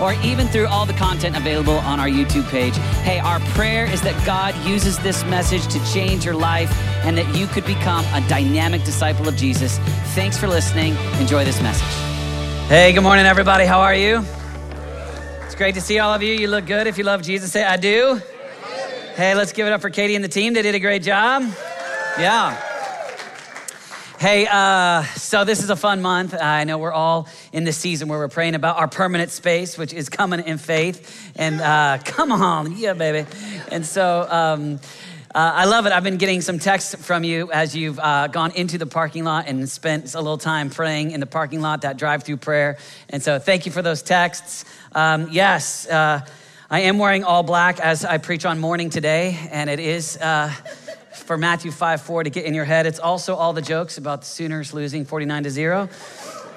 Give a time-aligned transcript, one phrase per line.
[0.00, 2.76] or even through all the content available on our YouTube page.
[3.02, 6.70] Hey, our prayer is that God uses this message to change your life
[7.04, 9.78] and that you could become a dynamic disciple of Jesus.
[10.14, 10.96] Thanks for listening.
[11.20, 11.86] Enjoy this message.
[12.68, 13.64] Hey, good morning, everybody.
[13.64, 14.24] How are you?
[15.44, 16.32] It's great to see all of you.
[16.34, 16.86] You look good.
[16.86, 18.20] If you love Jesus, say, I do.
[19.16, 20.54] Hey, let's give it up for Katie and the team.
[20.54, 21.42] They did a great job.
[22.18, 22.69] Yeah.
[24.20, 26.34] Hey, uh, so this is a fun month.
[26.38, 29.94] I know we're all in this season where we're praying about our permanent space, which
[29.94, 31.32] is coming in faith.
[31.36, 33.26] And uh, come on, yeah, baby.
[33.72, 34.78] And so, um,
[35.34, 35.92] uh, I love it.
[35.92, 39.48] I've been getting some texts from you as you've uh, gone into the parking lot
[39.48, 42.76] and spent a little time praying in the parking lot, that drive through prayer.
[43.08, 44.66] And so, thank you for those texts.
[44.92, 46.26] Um, yes, uh,
[46.68, 50.52] I am wearing all black as I preach on mourning today, and it is uh,
[51.30, 52.86] for Matthew 5 4 to get in your head.
[52.86, 55.88] It's also all the jokes about the Sooners losing 49 to 0.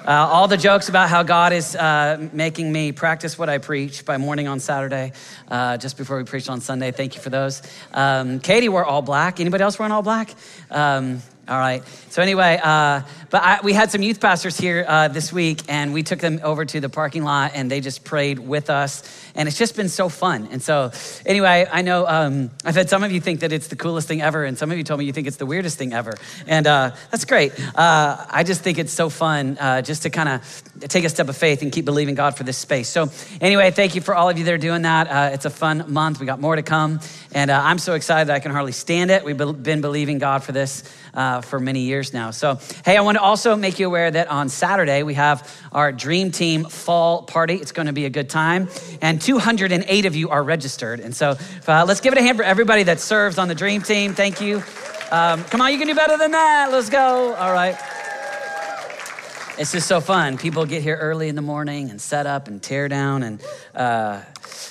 [0.04, 4.04] Uh, all the jokes about how God is uh, making me practice what I preach
[4.04, 5.12] by mourning on Saturday,
[5.46, 6.90] uh, just before we preached on Sunday.
[6.90, 7.62] Thank you for those.
[7.92, 9.38] Um, Katie wore all black.
[9.38, 10.34] Anybody else wearing all black?
[10.72, 11.82] Um, all right.
[12.08, 15.92] So anyway, uh, but I, we had some youth pastors here uh, this week, and
[15.92, 19.02] we took them over to the parking lot, and they just prayed with us,
[19.34, 20.48] and it's just been so fun.
[20.52, 20.92] And so,
[21.26, 24.22] anyway, I know um, I've had some of you think that it's the coolest thing
[24.22, 26.14] ever, and some of you told me you think it's the weirdest thing ever,
[26.46, 27.52] and uh, that's great.
[27.76, 31.28] Uh, I just think it's so fun uh, just to kind of take a step
[31.28, 32.88] of faith and keep believing God for this space.
[32.88, 33.10] So
[33.42, 35.08] anyway, thank you for all of you that are doing that.
[35.08, 36.20] Uh, it's a fun month.
[36.20, 37.00] We got more to come,
[37.32, 39.24] and I'm so excited I can hardly stand it.
[39.24, 40.84] We've been believing God for this
[41.14, 42.30] uh, for many years now.
[42.30, 45.92] So, hey, I want to also make you aware that on Saturday we have our
[45.92, 47.54] Dream Team Fall Party.
[47.54, 48.68] It's going to be a good time,
[49.00, 51.00] and 208 of you are registered.
[51.00, 51.36] And so,
[51.66, 54.14] uh, let's give it a hand for everybody that serves on the Dream Team.
[54.14, 54.62] Thank you.
[55.10, 56.72] Um, come on, you can do better than that.
[56.72, 57.34] Let's go.
[57.34, 57.76] All right.
[59.56, 60.36] It's just so fun.
[60.36, 63.40] People get here early in the morning and set up and tear down and
[63.72, 64.20] uh,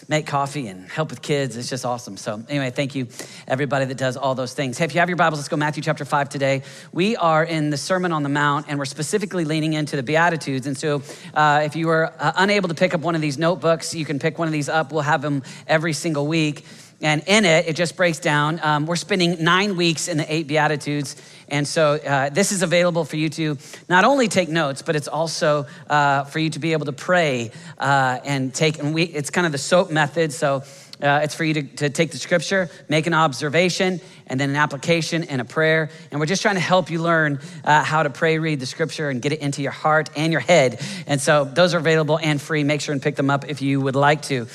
[0.10, 1.56] make coffee and help with kids.
[1.56, 2.18] It's just awesome.
[2.18, 3.08] So, anyway, thank you,
[3.48, 4.78] everybody that does all those things.
[4.78, 6.64] Hey, if you have your Bibles, let's go Matthew chapter 5 today.
[6.92, 10.68] We are in the Sermon on the Mount, and we're specifically leaning into the Beatitudes.
[10.68, 11.02] And so,
[11.34, 14.20] uh, if you were uh, unable to pick up one of these notebooks, you can
[14.20, 14.92] pick one of these up.
[14.92, 16.66] We'll have them every single week.
[17.02, 18.60] And in it, it just breaks down.
[18.64, 21.16] Um, we're spending nine weeks in the eight Beatitudes.
[21.50, 23.58] And so uh, this is available for you to
[23.90, 27.52] not only take notes, but it's also uh, for you to be able to pray
[27.78, 30.32] uh, and take, and we, it's kind of the SOAP method.
[30.32, 30.64] So
[31.02, 34.56] uh, it's for you to, to take the scripture, make an observation, and then an
[34.56, 35.90] application and a prayer.
[36.12, 39.10] And we're just trying to help you learn uh, how to pray, read the scripture,
[39.10, 40.80] and get it into your heart and your head.
[41.08, 42.64] And so those are available and free.
[42.64, 44.48] Make sure and pick them up if you would like to.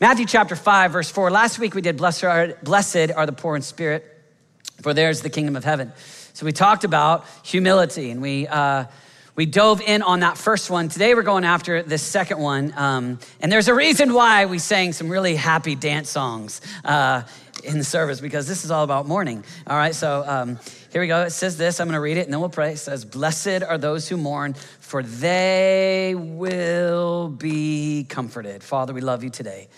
[0.00, 1.30] Matthew chapter 5, verse 4.
[1.30, 4.04] Last week we did, Blessed are, blessed are the poor in spirit,
[4.82, 5.92] for theirs the kingdom of heaven.
[6.34, 8.86] So we talked about humility and we, uh,
[9.36, 10.88] we dove in on that first one.
[10.88, 12.74] Today we're going after this second one.
[12.76, 17.22] Um, and there's a reason why we sang some really happy dance songs uh,
[17.62, 19.44] in the service because this is all about mourning.
[19.68, 20.58] All right, so um,
[20.90, 21.22] here we go.
[21.22, 21.78] It says this.
[21.78, 22.72] I'm going to read it and then we'll pray.
[22.72, 28.64] It says, Blessed are those who mourn, for they will be comforted.
[28.64, 29.68] Father, we love you today.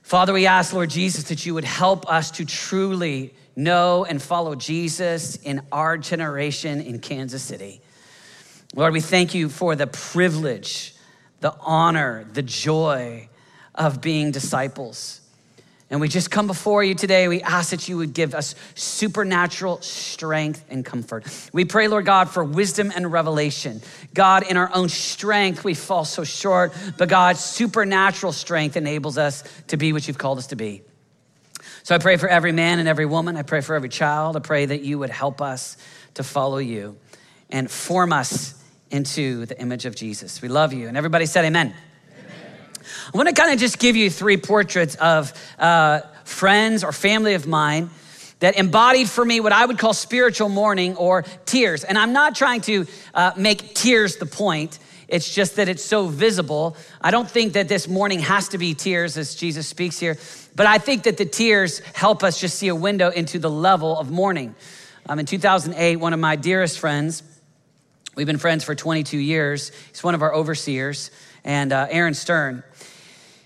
[0.00, 4.54] Father, we ask, Lord Jesus, that you would help us to truly know and follow
[4.54, 7.80] Jesus in our generation in Kansas City.
[8.74, 10.94] Lord, we thank you for the privilege,
[11.40, 13.28] the honor, the joy
[13.74, 15.20] of being disciples.
[15.90, 17.28] And we just come before you today.
[17.28, 21.24] We ask that you would give us supernatural strength and comfort.
[21.52, 23.80] We pray, Lord God, for wisdom and revelation.
[24.12, 29.42] God, in our own strength, we fall so short, but God, supernatural strength enables us
[29.68, 30.82] to be what you've called us to be.
[31.88, 33.38] So I pray for every man and every woman.
[33.38, 34.36] I pray for every child.
[34.36, 35.78] I pray that you would help us
[36.16, 36.98] to follow you
[37.48, 40.42] and form us into the image of Jesus.
[40.42, 40.86] We love you.
[40.86, 41.72] And everybody said, Amen.
[42.14, 47.32] I want to kind of just give you three portraits of uh, friends or family
[47.32, 47.88] of mine
[48.40, 51.84] that embodied for me what I would call spiritual mourning or tears.
[51.84, 54.78] And I'm not trying to uh, make tears the point.
[55.08, 56.76] It's just that it's so visible.
[57.00, 60.18] I don't think that this mourning has to be tears as Jesus speaks here,
[60.58, 63.96] but I think that the tears help us just see a window into the level
[63.96, 64.56] of mourning.
[65.08, 67.22] Um, in 2008, one of my dearest friends,
[68.16, 71.12] we've been friends for 22 years, he's one of our overseers,
[71.44, 72.64] and uh, Aaron Stern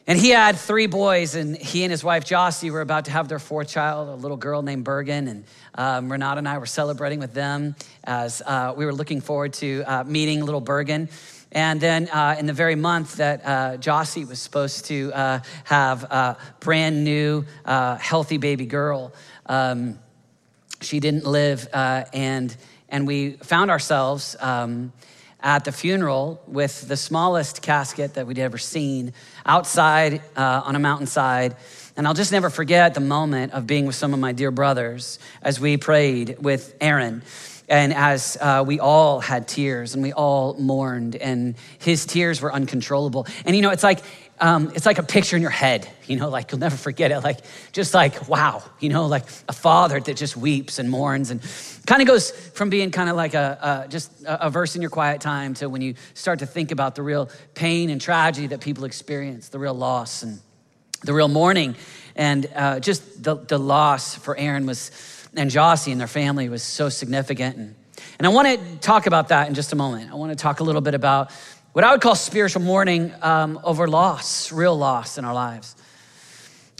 [0.06, 3.29] And he had three boys, and he and his wife Jossie were about to have
[3.29, 5.29] their fourth child, a little girl named Bergen.
[5.29, 5.44] And
[5.75, 9.85] um, Renata and I were celebrating with them as uh, we were looking forward to
[9.87, 11.11] uh, meeting little Bergen.
[11.53, 16.03] And then uh, in the very month that uh, Jossie was supposed to uh, have
[16.05, 19.13] a brand new, uh, healthy baby girl,
[19.47, 19.99] um,
[20.81, 21.69] she didn't live.
[21.73, 22.57] Uh, and,
[22.89, 24.95] and we found ourselves um,
[25.41, 29.13] at the funeral with the smallest casket that we'd ever seen
[29.45, 31.55] outside uh, on a mountainside.
[31.99, 35.19] And I'll just never forget the moment of being with some of my dear brothers
[35.43, 37.23] as we prayed with Aaron
[37.73, 42.53] and as uh, we all had tears and we all mourned and his tears were
[42.53, 43.27] uncontrollable.
[43.47, 44.01] And you know it's like
[44.41, 47.21] um, it's like a picture in your head you know like you'll never forget it.
[47.21, 47.39] Like
[47.73, 51.41] just like wow you know like a father that just weeps and mourns and
[51.87, 54.91] kind of goes from being kind of like a, a just a, verse in your
[54.91, 58.61] quiet time to when you start to think about the real pain and tragedy that
[58.61, 60.41] people experience the real loss and
[61.05, 61.75] the real mourning.
[62.15, 64.91] And uh, just the, the loss for aaron was
[65.37, 67.56] and Jossie and their family was so significant.
[67.56, 67.75] And,
[68.19, 70.11] and I want to talk about that in just a moment.
[70.11, 71.31] I want to talk a little bit about
[71.73, 75.75] what I would call spiritual mourning um, over loss, real loss in our lives.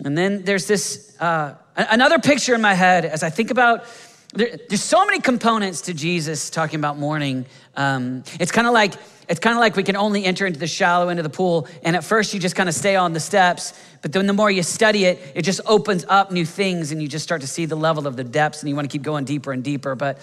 [0.04, 3.87] And then there's this uh, another picture in my head as I think about
[4.34, 7.46] there, there's so many components to Jesus talking about mourning.
[7.76, 8.94] Um, it's kind of like
[9.29, 11.69] it's kind of like we can only enter into the shallow end of the pool,
[11.83, 14.51] and at first you just kind of stay on the steps, but then the more
[14.51, 17.67] you study it, it just opens up new things, and you just start to see
[17.67, 19.95] the level of the depths, and you want to keep going deeper and deeper.
[19.95, 20.19] But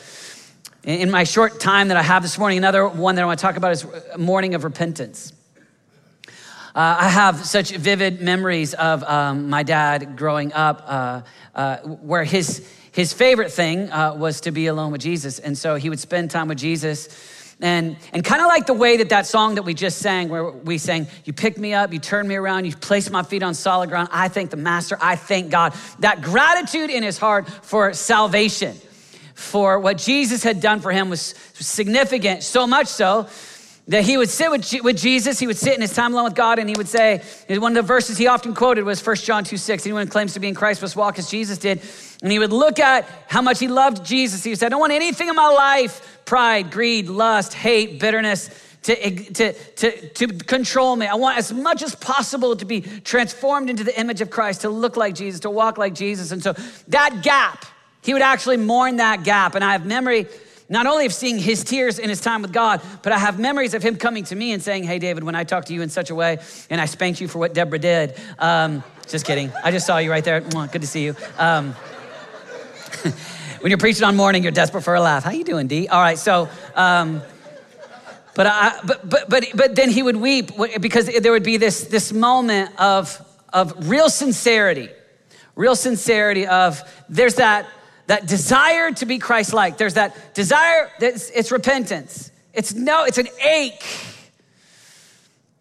[0.83, 3.43] in my short time that I have this morning, another one that I want to
[3.43, 3.85] talk about is
[4.17, 5.33] mourning of repentance.
[6.75, 11.21] Uh, I have such vivid memories of um, my dad growing up, uh,
[11.55, 15.75] uh, where his his favorite thing uh, was to be alone with Jesus, and so
[15.75, 17.07] he would spend time with Jesus
[17.61, 20.49] and, and kind of like the way that that song that we just sang, where
[20.49, 23.53] we sang, You picked me up, you turned me around, you placed my feet on
[23.53, 24.09] solid ground.
[24.11, 25.73] I thank the Master, I thank God.
[25.99, 28.77] That gratitude in his heart for salvation,
[29.35, 33.27] for what Jesus had done for him was significant, so much so
[33.89, 36.35] that he would sit with, with Jesus, he would sit in his time alone with
[36.35, 39.43] God, and he would say, one of the verses he often quoted was 1 John
[39.43, 39.85] 2 6.
[39.85, 41.81] Anyone who claims to be in Christ must walk as Jesus did.
[42.21, 44.43] And he would look at how much he loved Jesus.
[44.43, 48.51] He say, I don't want anything in my life pride, greed, lust, hate, bitterness
[48.83, 48.95] to,
[49.33, 51.07] to, to, to control me.
[51.07, 54.69] I want as much as possible to be transformed into the image of Christ, to
[54.69, 56.31] look like Jesus, to walk like Jesus.
[56.31, 56.53] And so
[56.89, 57.65] that gap,
[58.03, 59.55] he would actually mourn that gap.
[59.55, 60.27] And I have memory
[60.69, 63.73] not only of seeing his tears in his time with God, but I have memories
[63.73, 65.89] of him coming to me and saying, Hey, David, when I talked to you in
[65.89, 66.37] such a way
[66.69, 69.51] and I spanked you for what Deborah did, um, just kidding.
[69.63, 70.41] I just saw you right there.
[70.41, 71.15] Good to see you.
[71.39, 71.75] Um,
[73.61, 75.23] when you're preaching on mourning, you're desperate for a laugh.
[75.23, 75.87] How you doing, D?
[75.87, 76.49] All right, so.
[76.75, 77.21] Um,
[78.35, 81.85] but, I, but, but, but, but then he would weep because there would be this,
[81.85, 83.19] this moment of,
[83.51, 84.89] of real sincerity,
[85.55, 87.67] real sincerity of there's that
[88.09, 89.77] that desire to be Christ like.
[89.77, 92.31] There's that desire, it's, it's repentance.
[92.55, 93.85] It's no, it's an ache.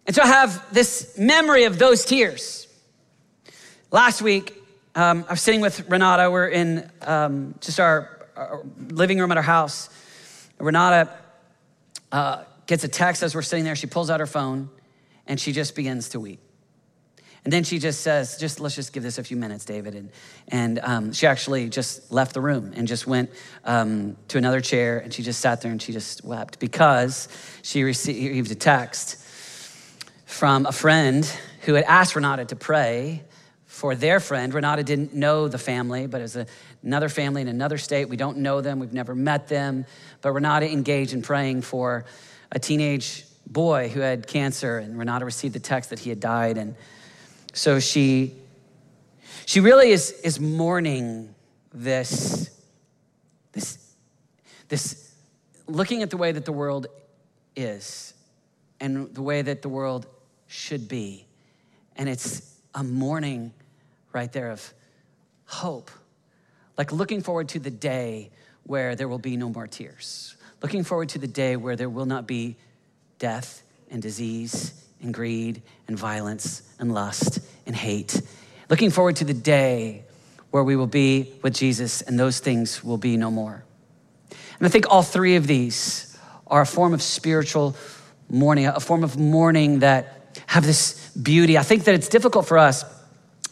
[0.07, 2.67] And so I have this memory of those tears.
[3.91, 4.58] Last week,
[4.95, 6.31] um, I was sitting with Renata.
[6.31, 9.89] We're in um, just our, our, living room at our house.
[10.57, 11.09] Renata
[12.11, 13.75] uh, gets a text as we're sitting there.
[13.75, 14.69] She pulls out her phone
[15.27, 16.39] and she just begins to weep.
[17.45, 19.95] And then she just says, just let's just give this a few minutes, David.
[19.95, 20.11] And,
[20.49, 23.29] and um, she actually just left the room and just went
[23.63, 27.29] um, to another chair and she just sat there and she just wept because
[27.61, 29.23] she received a text
[30.25, 31.25] from a friend
[31.61, 33.23] who had asked Renata to pray
[33.79, 34.53] for their friend.
[34.53, 36.37] Renata didn't know the family, but it was
[36.83, 38.09] another family in another state.
[38.09, 39.85] We don't know them, we've never met them.
[40.21, 42.03] But Renata engaged in praying for
[42.51, 46.57] a teenage boy who had cancer, and Renata received the text that he had died.
[46.57, 46.75] And
[47.53, 48.33] so she,
[49.45, 51.33] she really is, is mourning
[51.73, 52.49] this,
[53.53, 53.93] this,
[54.67, 55.15] this,
[55.67, 56.87] looking at the way that the world
[57.55, 58.13] is
[58.81, 60.05] and the way that the world
[60.47, 61.25] should be.
[61.95, 63.53] And it's a mourning
[64.13, 64.73] right there of
[65.45, 65.91] hope,
[66.77, 68.29] like looking forward to the day
[68.63, 72.05] where there will be no more tears, looking forward to the day where there will
[72.05, 72.55] not be
[73.17, 78.21] death and disease and greed and violence and lust and hate.
[78.69, 80.03] Looking forward to the day
[80.51, 83.63] where we will be with Jesus and those things will be no more.
[84.31, 87.75] And I think all three of these are a form of spiritual
[88.29, 91.57] mourning, a form of mourning that have this beauty.
[91.57, 92.83] I think that it's difficult for us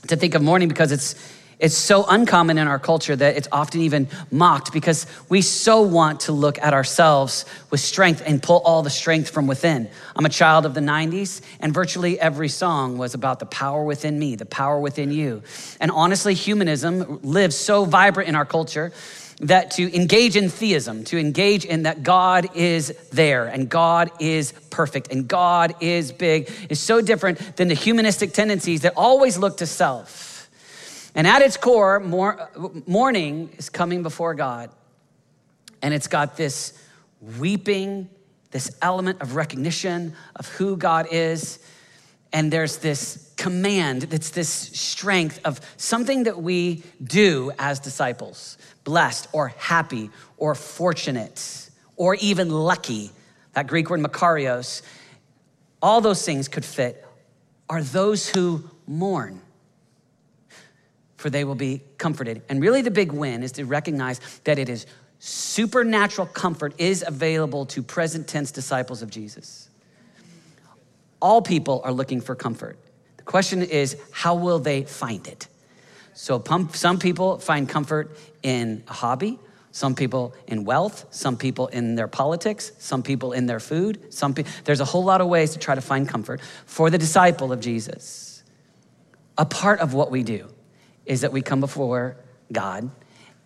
[0.05, 1.15] to think of mourning because it's
[1.59, 6.19] It's so uncommon in our culture that it's often even mocked because we so want
[6.21, 9.89] to look at ourselves with strength and pull all the strength from within.
[10.15, 14.19] I'm a child of the 90s, and virtually every song was about the power within
[14.19, 15.41] me, the power within you.
[15.79, 18.91] And honestly, humanism lives so vibrant in our culture
[19.39, 24.51] that to engage in theism, to engage in that God is there and God is
[24.71, 29.57] perfect and God is big, is so different than the humanistic tendencies that always look
[29.57, 30.37] to self
[31.17, 31.99] and at its core,
[32.85, 34.69] mourning is coming before God.
[35.81, 36.79] And it's got this
[37.39, 38.07] weeping,
[38.51, 41.57] this element of recognition of who God is.
[42.31, 49.27] And there's this command, that's this strength of something that we do as disciples blessed
[49.33, 53.11] or happy or fortunate or even lucky.
[53.51, 54.81] That Greek word makarios,
[55.81, 57.05] all those things could fit,
[57.69, 59.41] are those who mourn
[61.17, 62.43] for they will be comforted.
[62.47, 64.85] And really, the big win is to recognize that it is
[65.19, 69.69] supernatural comfort is available to present tense disciples of Jesus.
[71.19, 72.77] All people are looking for comfort.
[73.17, 75.47] The question is, how will they find it?
[76.17, 76.43] So,
[76.73, 79.37] some people find comfort in a hobby,
[79.71, 84.11] some people in wealth, some people in their politics, some people in their food.
[84.11, 86.97] Some pe- there's a whole lot of ways to try to find comfort for the
[86.97, 88.43] disciple of Jesus.
[89.37, 90.47] A part of what we do
[91.05, 92.17] is that we come before
[92.51, 92.89] God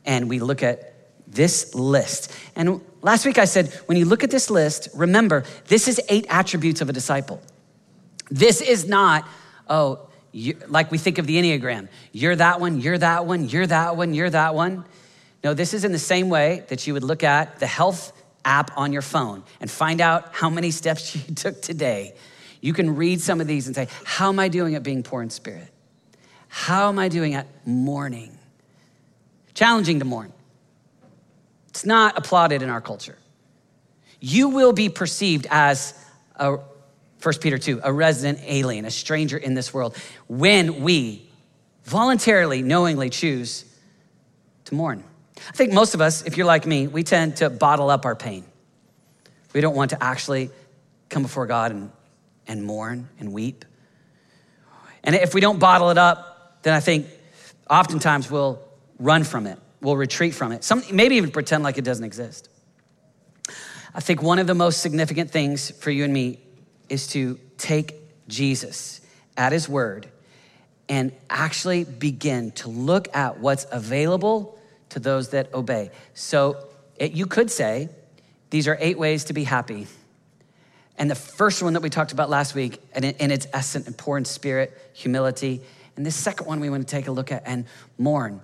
[0.06, 0.94] and we look at
[1.28, 2.32] this list.
[2.56, 6.26] And last week I said, when you look at this list, remember, this is eight
[6.30, 7.42] attributes of a disciple.
[8.30, 9.28] This is not,
[9.68, 11.88] oh, you, like we think of the Enneagram.
[12.12, 14.86] You're that one, you're that one, you're that one, you're that one.
[15.44, 18.14] No, this is in the same way that you would look at the health
[18.46, 22.14] app on your phone and find out how many steps you took today.
[22.62, 25.22] You can read some of these and say, How am I doing at being poor
[25.22, 25.68] in spirit?
[26.48, 28.38] How am I doing at mourning?
[29.54, 30.32] Challenging to mourn.
[31.70, 33.18] It's not applauded in our culture.
[34.20, 35.94] You will be perceived as
[36.36, 36.58] a
[37.22, 39.96] 1 Peter 2, a resident alien, a stranger in this world,
[40.28, 41.30] when we
[41.84, 43.66] voluntarily, knowingly choose
[44.66, 45.04] to mourn.
[45.38, 48.16] I think most of us, if you're like me, we tend to bottle up our
[48.16, 48.46] pain.
[49.54, 50.50] We don't want to actually
[51.10, 51.92] come before God and,
[52.48, 53.66] and mourn and weep.
[55.04, 57.08] And if we don't bottle it up, then I think
[57.70, 58.60] oftentimes we'll
[59.00, 62.50] run from it, we'll retreat from it, Some, maybe even pretend like it doesn't exist.
[63.94, 66.40] I think one of the most significant things for you and me
[66.92, 67.96] is to take
[68.28, 69.02] Jesus
[69.38, 70.08] at his word
[70.90, 75.90] and actually begin to look at what's available to those that obey.
[76.14, 76.68] So
[76.98, 77.90] it, you could say,
[78.50, 79.88] these are eight ways to be happy.
[80.98, 84.28] And the first one that we talked about last week, and in its essence, and
[84.28, 85.62] spirit, humility,
[85.96, 87.66] and this second one we want to take a look at and
[87.98, 88.42] mourn.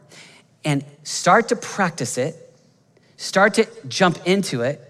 [0.64, 2.36] And start to practice it,
[3.18, 4.82] start to jump into it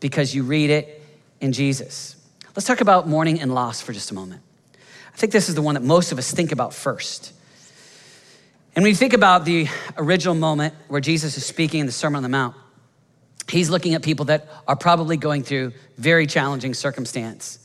[0.00, 1.02] because you read it
[1.40, 2.16] in Jesus.
[2.58, 4.42] Let's talk about mourning and loss for just a moment.
[4.74, 7.32] I think this is the one that most of us think about first.
[8.74, 12.16] And when you think about the original moment where Jesus is speaking in the Sermon
[12.16, 12.56] on the Mount,
[13.48, 17.60] he's looking at people that are probably going through very challenging circumstance.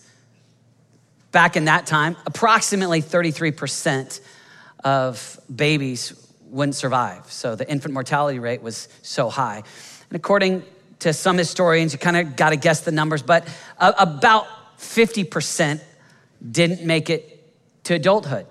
[1.31, 4.21] Back in that time, approximately 33%
[4.83, 6.13] of babies
[6.51, 7.31] wouldn't survive.
[7.31, 9.63] So the infant mortality rate was so high.
[10.11, 10.61] And according
[10.99, 13.47] to some historians, you kind of got to guess the numbers, but
[13.79, 14.45] about
[14.79, 15.81] 50%
[16.51, 17.43] didn't make it
[17.85, 18.45] to adulthood.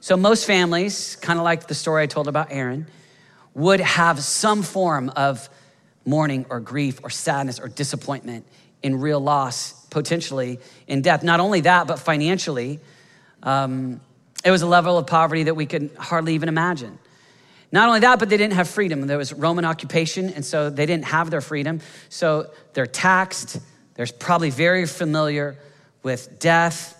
[0.00, 2.86] So most families, kind of like the story I told about Aaron,
[3.54, 5.48] would have some form of
[6.04, 8.46] mourning or grief or sadness or disappointment
[8.82, 11.22] in real loss potentially in death.
[11.22, 12.78] Not only that, but financially,
[13.42, 14.00] um,
[14.44, 16.98] it was a level of poverty that we could hardly even imagine.
[17.72, 19.06] Not only that, but they didn't have freedom.
[19.06, 21.80] There was Roman occupation, and so they didn't have their freedom.
[22.08, 23.58] So they're taxed.
[23.96, 25.58] They're probably very familiar
[26.02, 26.96] with death.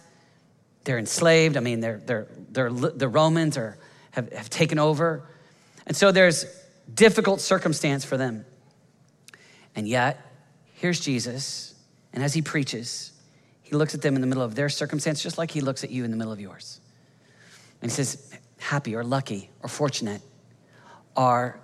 [0.84, 1.56] They're enslaved.
[1.56, 3.78] I mean, they're, they're, they're, the Romans are,
[4.12, 5.22] have, have taken over.
[5.86, 6.44] And so there's
[6.92, 8.44] difficult circumstance for them.
[9.74, 10.20] And yet,
[10.74, 11.74] here's Jesus
[12.16, 13.12] and as he preaches,
[13.62, 15.90] he looks at them in the middle of their circumstance, just like he looks at
[15.90, 16.80] you in the middle of yours.
[17.82, 20.22] And he says, Happy or lucky or fortunate
[21.14, 21.60] are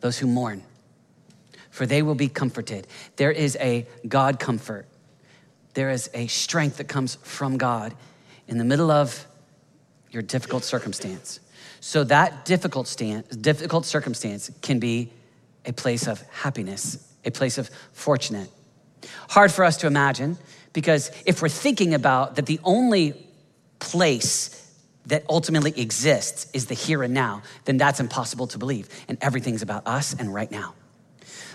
[0.00, 0.64] those who mourn,
[1.74, 2.86] for they will be comforted.
[3.16, 4.86] There is a God comfort,
[5.74, 7.92] there is a strength that comes from God
[8.46, 9.26] in the middle of
[10.12, 11.40] your difficult circumstance.
[11.80, 15.12] So that difficult, stand, difficult circumstance can be
[15.66, 18.48] a place of happiness, a place of fortunate.
[19.30, 20.38] Hard for us to imagine
[20.72, 23.26] because if we're thinking about that the only
[23.80, 24.72] place
[25.06, 28.88] that ultimately exists is the here and now, then that's impossible to believe.
[29.08, 30.74] And everything's about us and right now.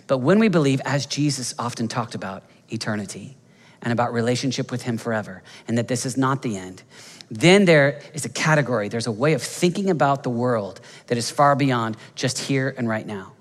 [0.09, 2.41] But when we believe, as Jesus often talked about,
[2.73, 3.37] eternity
[3.83, 6.81] and about relationship with Him forever, and that this is not the end,
[7.29, 11.29] then there is a category, there's a way of thinking about the world that is
[11.29, 13.33] far beyond just here and right now.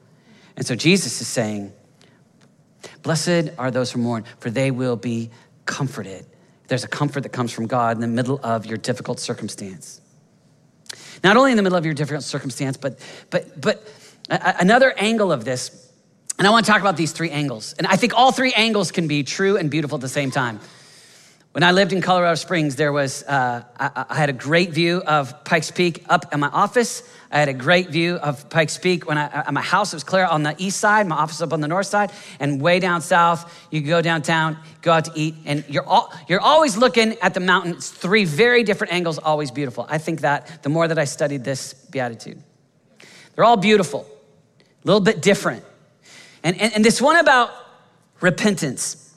[0.59, 1.73] And so Jesus is saying,
[3.03, 5.31] Blessed are those who mourn, for they will be
[5.65, 6.27] comforted.
[6.67, 10.03] There's a comfort that comes from God in the middle of your difficult circumstance.
[11.25, 12.99] Not only in the middle of your difficult circumstance, but,
[13.31, 13.89] but, but
[14.29, 15.88] another angle of this,
[16.39, 17.75] and I want to talk about these three angles.
[17.79, 20.61] And I think all three angles can be true and beautiful at the same time.
[21.53, 24.99] When I lived in Colorado Springs, there was, uh, I, I, had a great view
[24.99, 27.03] of Pikes Peak up in my office.
[27.33, 30.27] I had a great view of Pikes Peak when I, at my house was clear
[30.27, 33.67] on the east side, my office up on the north side, and way down south,
[33.73, 37.41] you go downtown, go out to eat, and you're, all, you're always looking at the
[37.41, 37.73] mountain.
[37.73, 39.87] It's three very different angles, always beautiful.
[39.89, 42.41] I think that the more that I studied this beatitude,
[43.35, 44.07] they're all beautiful,
[44.61, 45.65] a little bit different.
[46.43, 47.51] And, and, and this one about
[48.21, 49.15] repentance.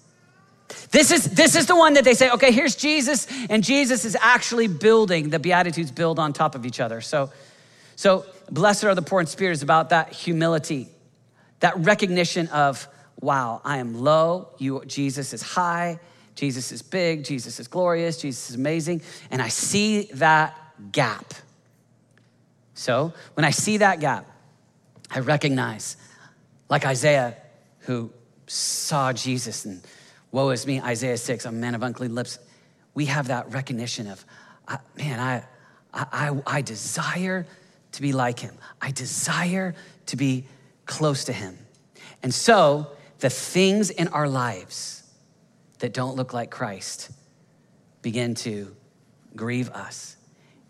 [0.92, 4.18] This is, this is the one that they say, okay, here's Jesus, and Jesus is
[4.20, 7.02] actually building, the Beatitudes build on top of each other.
[7.02, 7.32] So,
[7.96, 10.88] so blessed are the poor in spirit is about that humility,
[11.60, 12.88] that recognition of,
[13.22, 16.00] wow, I am low, you, Jesus is high,
[16.36, 20.58] Jesus is big, Jesus is glorious, Jesus is amazing, and I see that
[20.92, 21.34] gap.
[22.74, 24.26] So when I see that gap,
[25.10, 25.98] I recognize,
[26.72, 27.36] like Isaiah,
[27.80, 28.12] who
[28.48, 29.86] saw Jesus and
[30.32, 32.40] Woe is me, Isaiah 6, I'm a man of unclean lips.
[32.94, 34.26] We have that recognition of,
[34.98, 35.44] man, I,
[35.94, 37.46] I, I desire
[37.92, 38.56] to be like him.
[38.82, 39.76] I desire
[40.06, 40.46] to be
[40.86, 41.58] close to him.
[42.24, 45.04] And so, the things in our lives
[45.80, 47.12] that don't look like Christ
[48.02, 48.74] begin to
[49.36, 50.16] grieve us.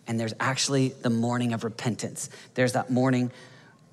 [0.08, 2.29] And there's actually the mourning of repentance.
[2.55, 3.31] There's that mourning,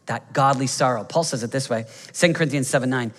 [0.08, 1.04] that godly sorrow.
[1.04, 3.12] Paul says it this way 2 Corinthians 7 9.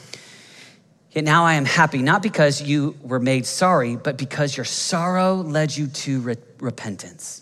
[1.11, 5.35] Yet now I am happy, not because you were made sorry, but because your sorrow
[5.35, 7.41] led you to re- repentance.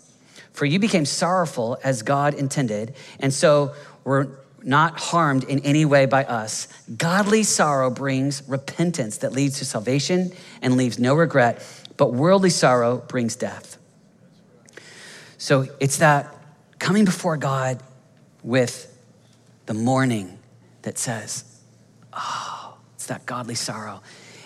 [0.52, 3.74] For you became sorrowful as God intended, and so
[4.04, 6.66] were not harmed in any way by us.
[6.96, 11.62] Godly sorrow brings repentance that leads to salvation and leaves no regret,
[11.96, 13.78] but worldly sorrow brings death.
[15.36, 16.34] So it's that
[16.78, 17.82] coming before God
[18.42, 18.97] with
[19.68, 20.38] the mourning
[20.80, 21.44] that says,
[22.14, 24.02] Oh, it's that godly sorrow.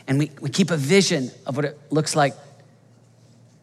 [0.08, 2.35] And we, we keep a vision of what it looks like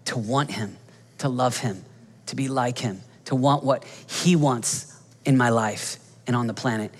[0.05, 0.77] to want Him,
[1.17, 1.83] to love Him,
[2.27, 6.53] to be like Him, to want what He wants in my life and on the
[6.53, 6.93] planet.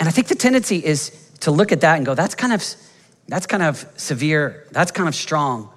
[0.00, 2.64] And I think the tendency is to look at that and go, that's kind of,
[3.28, 5.70] that's kind of severe, that's kind of strong,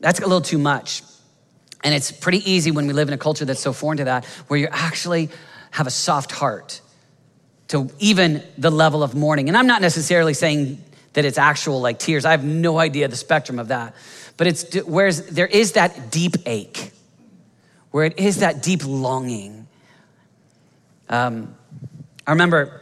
[0.00, 1.04] that's a little too much.
[1.84, 4.24] And it's pretty easy when we live in a culture that's so foreign to that,
[4.48, 5.30] where you're actually
[5.76, 6.80] have a soft heart
[7.68, 9.48] to even the level of mourning.
[9.48, 12.24] And I'm not necessarily saying that it's actual like tears.
[12.24, 13.94] I have no idea the spectrum of that.
[14.38, 16.92] But it's where there is that deep ache,
[17.90, 19.66] where it is that deep longing.
[21.10, 21.54] Um,
[22.26, 22.80] I remember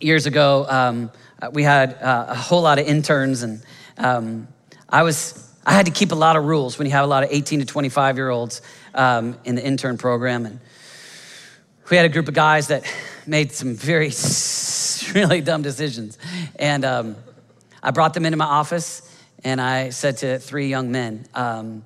[0.00, 1.10] years ago, um,
[1.52, 3.62] we had uh, a whole lot of interns, and
[3.98, 4.48] um,
[4.88, 7.22] I was I had to keep a lot of rules when you have a lot
[7.22, 8.62] of 18 to 25 year olds
[8.94, 10.60] um, in the intern program, and
[11.90, 12.84] we had a group of guys that
[13.26, 14.10] made some very,
[15.14, 16.18] really dumb decisions.
[16.56, 17.16] And um,
[17.82, 19.02] I brought them into my office
[19.42, 21.84] and I said to three young men, um,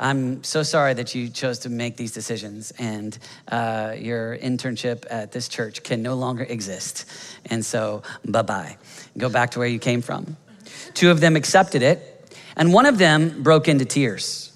[0.00, 5.32] I'm so sorry that you chose to make these decisions, and uh, your internship at
[5.32, 7.04] this church can no longer exist.
[7.46, 8.76] And so, bye bye.
[9.16, 10.36] Go back to where you came from.
[10.94, 14.52] Two of them accepted it, and one of them broke into tears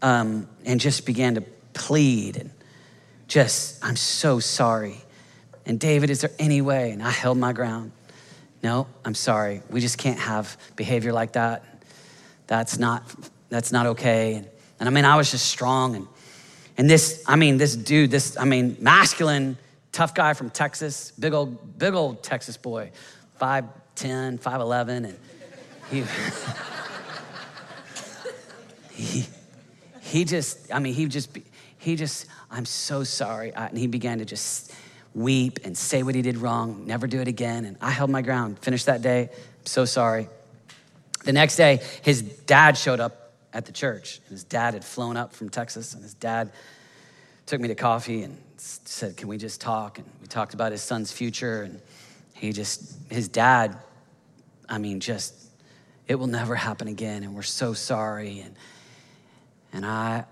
[0.00, 1.42] um, and just began to
[1.74, 2.50] plead and
[3.28, 4.96] just, I'm so sorry.
[5.64, 6.92] And David, is there any way?
[6.92, 7.92] And I held my ground.
[8.62, 9.62] No, I'm sorry.
[9.70, 11.64] We just can't have behavior like that.
[12.46, 13.02] That's not,
[13.48, 14.44] that's not okay.
[14.78, 15.96] And, I mean, I was just strong.
[15.96, 16.06] And,
[16.76, 19.56] and this, I mean, this dude, this, I mean, masculine,
[19.92, 22.92] tough guy from Texas, big old, big old Texas boy,
[23.40, 24.88] 5'10, 5'11.
[24.88, 25.18] And
[25.90, 26.04] he,
[29.02, 29.26] he,
[30.00, 31.30] he just, I mean, he just,
[31.86, 33.54] he just, I'm so sorry.
[33.54, 34.74] And he began to just
[35.14, 37.64] weep and say what he did wrong, never do it again.
[37.64, 39.28] And I held my ground, finished that day.
[39.30, 40.28] I'm so sorry.
[41.24, 44.18] The next day, his dad showed up at the church.
[44.26, 46.50] And his dad had flown up from Texas, and his dad
[47.46, 49.98] took me to coffee and said, Can we just talk?
[49.98, 51.62] And we talked about his son's future.
[51.62, 51.80] And
[52.34, 53.78] he just, his dad,
[54.68, 55.34] I mean, just,
[56.08, 57.22] it will never happen again.
[57.22, 58.40] And we're so sorry.
[58.40, 58.56] And,
[59.72, 60.24] and I,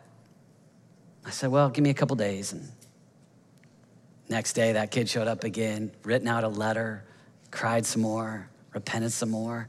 [1.25, 2.53] I said, Well, give me a couple days.
[2.53, 2.69] And
[4.29, 7.05] next day, that kid showed up again, written out a letter,
[7.51, 9.69] cried some more, repented some more.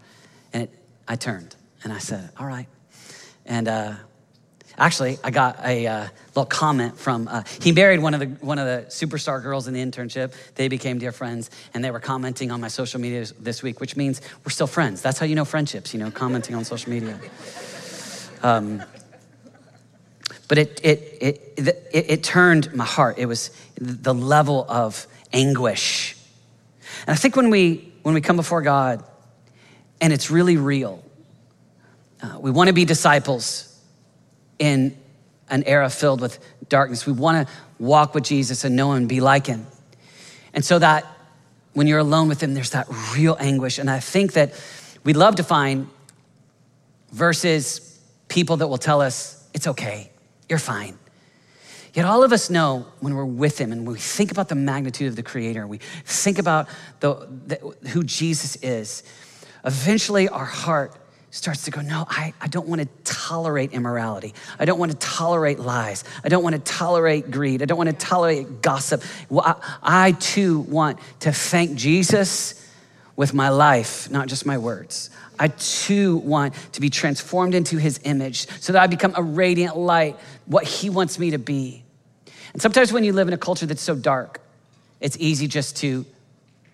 [0.54, 0.70] And it,
[1.08, 2.68] I turned and I said, All right.
[3.46, 3.94] And uh,
[4.78, 8.58] actually, I got a uh, little comment from, uh, he married one of, the, one
[8.58, 10.34] of the superstar girls in the internship.
[10.56, 13.96] They became dear friends, and they were commenting on my social media this week, which
[13.96, 15.02] means we're still friends.
[15.02, 17.20] That's how you know friendships, you know, commenting on social media.
[18.41, 18.84] Um,
[20.47, 23.17] but it, it, it, it, it turned my heart.
[23.17, 26.15] It was the level of anguish.
[27.08, 29.03] And I think when we, when we come before God
[29.99, 31.03] and it's really real,
[32.21, 33.77] uh, we want to be disciples
[34.60, 34.95] in
[35.49, 37.05] an era filled with darkness.
[37.05, 39.65] We want to walk with Jesus and know him and be like him.
[40.53, 41.05] And so that
[41.73, 43.77] when you're alone with him, there's that real anguish.
[43.77, 44.53] And I think that
[45.03, 45.89] we'd love to find
[47.12, 50.10] verses, people that will tell us, it's okay,
[50.49, 50.97] you're fine.
[51.93, 54.55] Yet all of us know when we're with him and when we think about the
[54.55, 56.67] magnitude of the creator, we think about
[56.99, 59.03] the, the, who Jesus is,
[59.63, 60.93] eventually our heart
[61.31, 64.34] starts to go, No, I, I don't want to tolerate immorality.
[64.60, 66.03] I don't want to tolerate lies.
[66.23, 67.62] I don't want to tolerate greed.
[67.62, 69.01] I don't want to tolerate gossip.
[69.29, 72.64] Well, I, I too want to thank Jesus
[73.15, 75.10] with my life, not just my words.
[75.39, 79.78] I too want to be transformed into his image so that I become a radiant
[79.78, 81.84] light, what he wants me to be.
[82.54, 84.41] And sometimes when you live in a culture that's so dark,
[85.01, 86.06] it's easy just to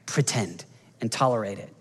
[0.05, 0.65] pretend
[0.99, 1.73] and tolerate it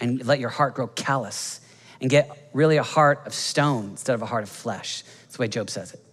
[0.00, 1.60] and let your heart grow callous
[2.00, 5.02] and get really a heart of stone instead of a heart of flesh.
[5.02, 6.04] That's the way Job says it.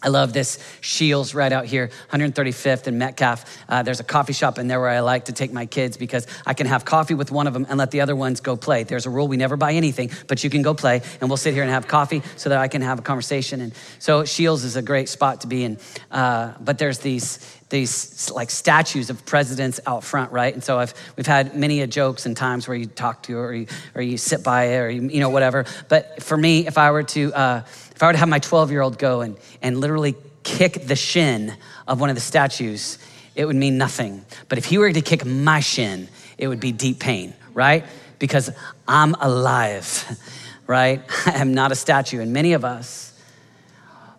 [0.00, 3.44] I love this Shields right out here, 135th and Metcalf.
[3.68, 6.26] Uh, there's a coffee shop in there where I like to take my kids because
[6.46, 8.84] I can have coffee with one of them and let the other ones go play.
[8.84, 11.52] There's a rule we never buy anything, but you can go play and we'll sit
[11.52, 13.60] here and have coffee so that I can have a conversation.
[13.60, 15.78] And so Shields is a great spot to be in.
[16.12, 20.54] Uh, but there's these these like statues of presidents out front, right?
[20.54, 23.52] And so I've, we've had many a jokes and times where you talk to or
[23.52, 25.66] you, or you sit by it or you, you know whatever.
[25.88, 27.62] But for me, if I were to uh,
[27.98, 30.94] if I were to have my 12 year old go and, and literally kick the
[30.94, 31.52] shin
[31.88, 32.96] of one of the statues,
[33.34, 34.24] it would mean nothing.
[34.48, 36.06] But if he were to kick my shin,
[36.38, 37.84] it would be deep pain, right?
[38.20, 38.50] Because
[38.86, 40.16] I'm alive,
[40.68, 41.02] right?
[41.26, 42.20] I am not a statue.
[42.20, 43.20] And many of us,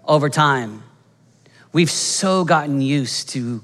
[0.04, 0.84] over time,
[1.72, 3.64] we've so gotten used to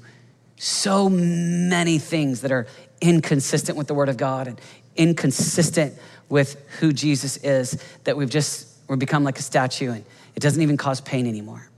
[0.56, 2.66] so many things that are
[3.02, 4.58] inconsistent with the Word of God and
[4.96, 5.92] inconsistent
[6.30, 10.62] with who Jesus is that we've just or become like a statue and it doesn't
[10.62, 11.68] even cause pain anymore.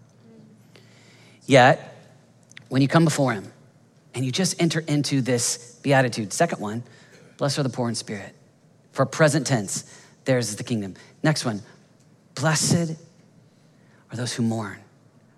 [1.47, 1.97] Yet,
[2.69, 3.51] when you come before Him
[4.15, 6.83] and you just enter into this beatitude, second one,
[7.37, 8.35] blessed are the poor in spirit.
[8.93, 9.85] For present tense,
[10.25, 10.95] theirs is the kingdom.
[11.23, 11.63] Next one,
[12.35, 12.97] blessed
[14.11, 14.79] are those who mourn,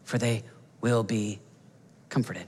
[0.04, 0.42] for they
[0.80, 1.40] will be
[2.08, 2.46] comforted.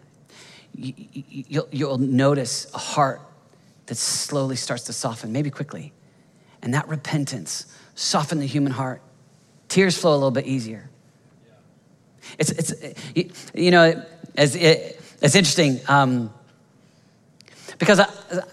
[0.75, 3.21] You'll, you'll notice a heart
[3.87, 5.93] that slowly starts to soften, maybe quickly.
[6.63, 9.03] And that repentance soften the human heart
[9.73, 10.91] tears flow a little bit easier.
[12.39, 14.05] It's, it's you know,
[14.35, 16.31] it's, it's interesting um,
[17.79, 18.09] because I,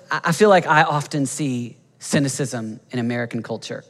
[0.09, 3.83] I feel like I often see cynicism in American culture.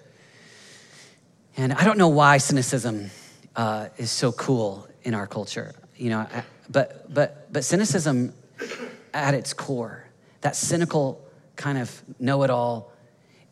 [1.56, 3.12] And I don't know why cynicism
[3.56, 6.26] uh, is so cool in our culture, you know,
[6.68, 8.34] but, but, but cynicism
[9.14, 10.04] at its core,
[10.42, 11.22] that cynical
[11.56, 12.92] kind of know it all,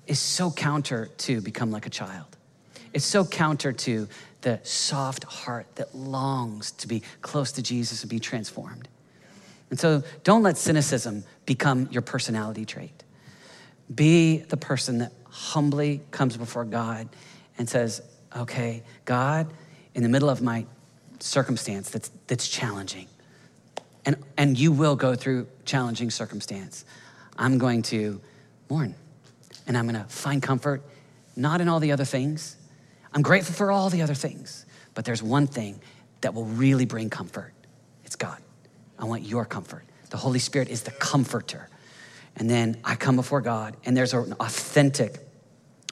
[0.08, 2.37] is so counter to become like a child.
[2.93, 4.08] It's so counter to
[4.41, 8.88] the soft heart that longs to be close to Jesus and be transformed.
[9.69, 13.04] And so don't let cynicism become your personality trait.
[13.93, 17.10] Be the person that humbly comes before God
[17.58, 18.02] and says,
[18.36, 19.52] Okay, God,
[19.95, 20.65] in the middle of my
[21.19, 23.08] circumstance that's, that's challenging,
[24.06, 26.86] and, and you will go through challenging circumstance,
[27.38, 28.21] I'm going to
[28.69, 28.95] mourn
[29.65, 30.82] and I'm going to find comfort,
[31.36, 32.57] not in all the other things,
[33.17, 35.82] I'm grateful for all the other things, but there's one thing
[36.21, 37.51] that will really bring comfort
[38.06, 38.38] it's God.
[38.99, 39.86] I want your comfort.
[40.12, 41.67] The Holy Spirit is the comforter.
[42.36, 45.17] And then I come before God, and there's an authentic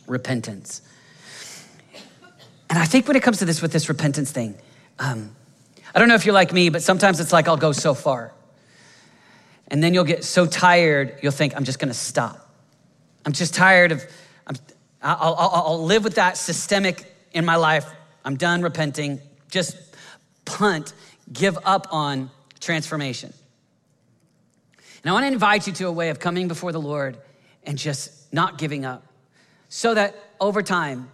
[0.05, 0.83] repentance.
[2.69, 4.53] And I think when it comes to this, with this repentance thing,
[4.99, 5.35] um,
[5.95, 8.33] I don't know if you're like me, but sometimes it's like I'll go so far.
[9.69, 12.55] And then you'll get so tired, you'll think, I'm just gonna stop.
[13.25, 14.05] I'm just tired of,
[14.45, 14.55] I'm,
[15.01, 17.85] I'll, I'll, I'll live with that systemic in my life.
[18.23, 19.21] I'm done repenting.
[19.51, 19.77] Just
[20.45, 20.93] punt,
[21.31, 23.31] give up on transformation.
[25.03, 27.17] And I want to invite you to a way of coming before the Lord
[27.63, 29.05] and just not giving up
[29.69, 31.11] so that over time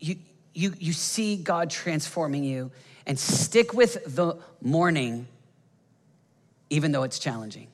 [0.00, 0.16] you,
[0.54, 2.72] you, you see God transforming you
[3.06, 5.28] and stick with the mourning,
[6.70, 7.68] even though it's challenging.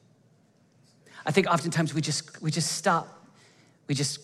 [1.25, 3.27] I think oftentimes we just we just stop.
[3.87, 4.21] We just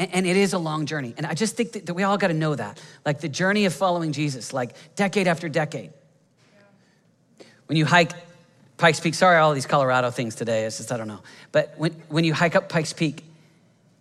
[0.00, 1.14] and, it is a long journey.
[1.16, 2.80] And I just think that, we all got to know that.
[3.04, 5.92] Like the journey of following Jesus, like decade after decade.
[7.66, 8.12] When you hike
[8.78, 10.64] Pikes Peak, sorry, all these Colorado things today.
[10.64, 11.20] It's just, I don't know.
[11.52, 13.22] But when, when you hike up Pikes Peak,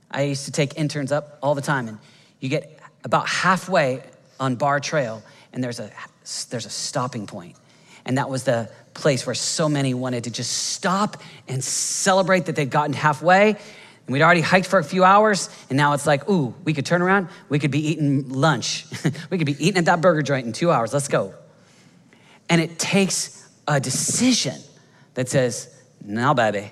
[0.09, 1.97] I used to take interns up all the time, and
[2.39, 4.01] you get about halfway
[4.39, 5.21] on Barr Trail,
[5.53, 5.91] and there's a,
[6.49, 7.57] there's a stopping point.
[8.05, 12.55] And that was the place where so many wanted to just stop and celebrate that
[12.55, 13.57] they'd gotten halfway.
[14.09, 16.83] And we'd already hiked for a few hours, and now it's like, ooh, we could
[16.83, 18.87] turn around, we could be eating lunch.
[19.29, 20.91] we could be eating at that burger joint in two hours.
[20.95, 21.35] Let's go.
[22.49, 24.55] And it takes a decision
[25.13, 25.71] that says,
[26.03, 26.71] now, baby,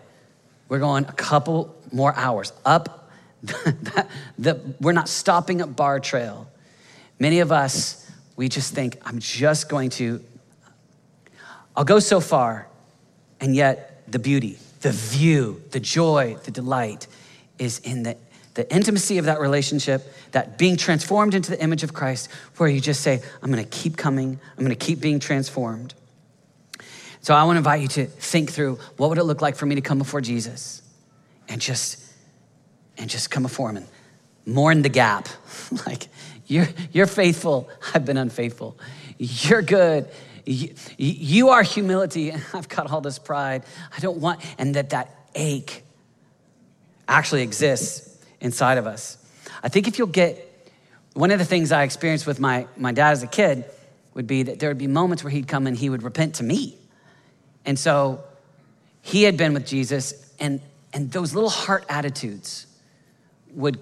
[0.67, 3.11] we're going a couple more hours up.
[3.43, 4.07] the,
[4.39, 6.49] the, we're not stopping at Barr Trail.
[7.19, 10.23] Many of us, we just think, I'm just going to,
[11.75, 12.67] I'll go so far,
[13.39, 17.05] and yet the beauty, the view, the joy, the delight
[17.59, 18.17] is in the,
[18.53, 22.81] the intimacy of that relationship, that being transformed into the image of Christ, where you
[22.81, 25.93] just say, I'm gonna keep coming, I'm gonna keep being transformed.
[27.21, 29.75] So I wanna invite you to think through what would it look like for me
[29.75, 30.81] to come before Jesus
[31.49, 32.03] and just
[32.97, 33.87] and just come before him and
[34.45, 35.27] mourn the gap.
[35.85, 36.07] like,
[36.47, 38.77] you're, you're faithful, I've been unfaithful.
[39.17, 40.09] You're good,
[40.45, 43.63] you, you are humility, and I've got all this pride.
[43.95, 45.83] I don't want, and that that ache
[47.07, 49.17] actually exists inside of us.
[49.63, 50.43] I think if you'll get,
[51.13, 53.65] one of the things I experienced with my, my dad as a kid
[54.13, 56.43] would be that there would be moments where he'd come and he would repent to
[56.43, 56.77] me.
[57.65, 58.23] And so
[59.01, 60.61] he had been with Jesus, and,
[60.93, 62.67] and those little heart attitudes
[63.51, 63.79] would,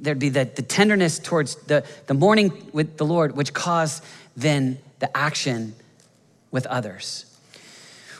[0.00, 4.04] there'd be the, the tenderness towards the, the mourning with the Lord, which caused
[4.36, 5.74] then the action
[6.50, 7.26] with others.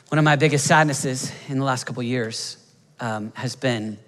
[0.09, 2.57] One of my biggest sadnesses in the last couple years
[3.01, 3.99] um, has been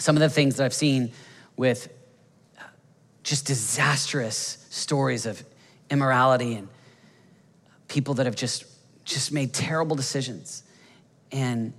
[0.00, 1.12] some of the things that I've seen
[1.56, 1.92] with
[2.58, 2.62] uh,
[3.22, 5.42] just disastrous stories of
[5.90, 6.68] immorality and
[7.88, 8.64] people that have just
[9.04, 10.62] just made terrible decisions.
[11.32, 11.72] And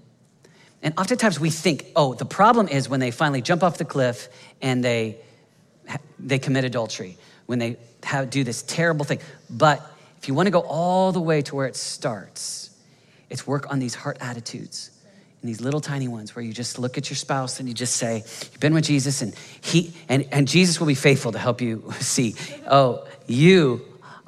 [0.84, 4.30] and oftentimes we think oh the problem is when they finally jump off the cliff
[4.62, 5.18] and they
[6.20, 9.20] they commit adultery when they have, do this terrible thing.
[9.50, 9.82] But
[10.18, 12.70] if you want to go all the way to where it starts
[13.30, 14.92] it's work on these heart attitudes
[15.42, 17.96] and these little tiny ones where you just look at your spouse and you just
[17.96, 21.62] say, You've been with Jesus, and he and, and Jesus will be faithful to help
[21.62, 22.36] you see,
[22.70, 23.82] oh, you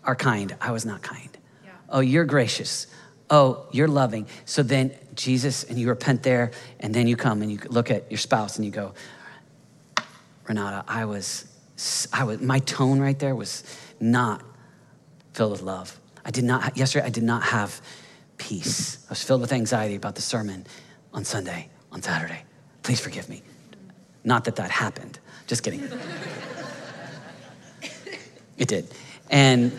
[0.04, 0.56] are kind.
[0.60, 1.30] I was not kind.
[1.64, 1.72] Yeah.
[1.90, 2.88] Oh, you're gracious.
[3.30, 4.28] Oh, you're loving.
[4.46, 8.12] So then Jesus, and you repent there, and then you come and you look at
[8.12, 8.94] your spouse and you go,
[10.48, 11.46] Renata, I was,
[12.12, 13.64] I was, my tone right there was
[14.00, 14.44] not
[15.34, 15.98] filled with love.
[16.26, 17.82] I did not, yesterday, I did not have
[18.38, 18.98] peace.
[19.08, 20.66] I was filled with anxiety about the sermon
[21.14, 22.44] on Sunday, on Saturday.
[22.82, 23.42] Please forgive me.
[24.24, 25.20] Not that that happened.
[25.48, 25.88] Just kidding.
[28.58, 28.88] it did.
[29.30, 29.72] And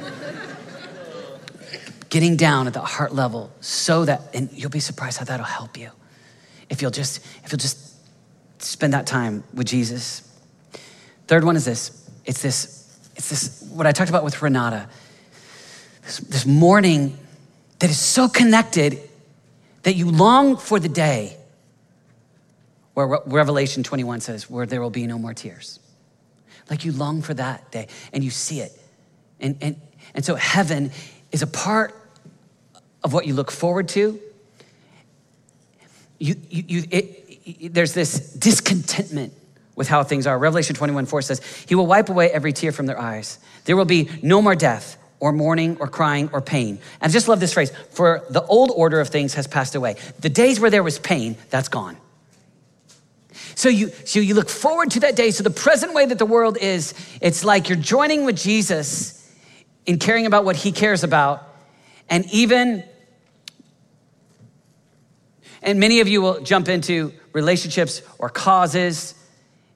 [2.11, 5.77] getting down at the heart level so that, and you'll be surprised how that'll help
[5.79, 5.91] you.
[6.71, 7.95] If you'll just, if you'll just
[8.59, 10.23] spend that time with Jesus.
[11.27, 12.09] Third one is this.
[12.25, 14.89] It's this, it's this, what I talked about with Renata.
[16.03, 17.19] This, this mourning
[17.79, 18.99] that is so connected
[19.85, 21.37] that you long for the day
[22.95, 25.79] where Revelation 21 says, where there will be no more tears.
[26.71, 28.73] Like you long for that day and you see it.
[29.41, 29.81] And, and,
[30.15, 30.91] and so heaven
[31.33, 31.95] is a part
[33.03, 34.21] of what you look forward to.
[36.19, 37.05] You, you, you, it,
[37.45, 39.35] it, there's this discontentment
[39.77, 40.39] with how things are.
[40.39, 43.39] Revelation 21 4 says, He will wipe away every tear from their eyes.
[43.65, 46.79] There will be no more death or mourning or crying or pain.
[47.01, 49.97] And I just love this phrase for the old order of things has passed away.
[50.21, 51.97] The days where there was pain, that's gone.
[53.55, 55.31] So you, so you look forward to that day.
[55.31, 59.21] So the present way that the world is, it's like you're joining with Jesus
[59.87, 61.43] in caring about what he cares about.
[62.09, 62.85] And even,
[65.63, 69.15] and many of you will jump into relationships or causes,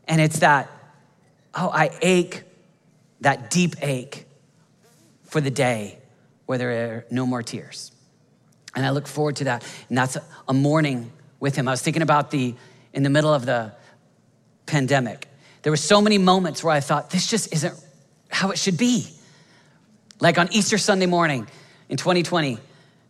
[0.07, 0.71] and it's that,
[1.55, 2.43] oh, I ache,
[3.21, 4.28] that deep ache
[5.29, 5.99] for the day
[6.47, 7.93] where there are no more tears.
[8.75, 9.65] And I look forward to that.
[9.89, 10.17] And that's
[10.49, 11.69] a mourning with him.
[11.69, 12.55] I was thinking about the,
[12.93, 13.73] in the middle of the
[14.67, 15.29] pandemic,
[15.63, 17.75] there were so many moments where I thought, this just isn't
[18.31, 19.09] how it should be.
[20.21, 21.47] Like on Easter Sunday morning
[21.89, 22.59] in 2020,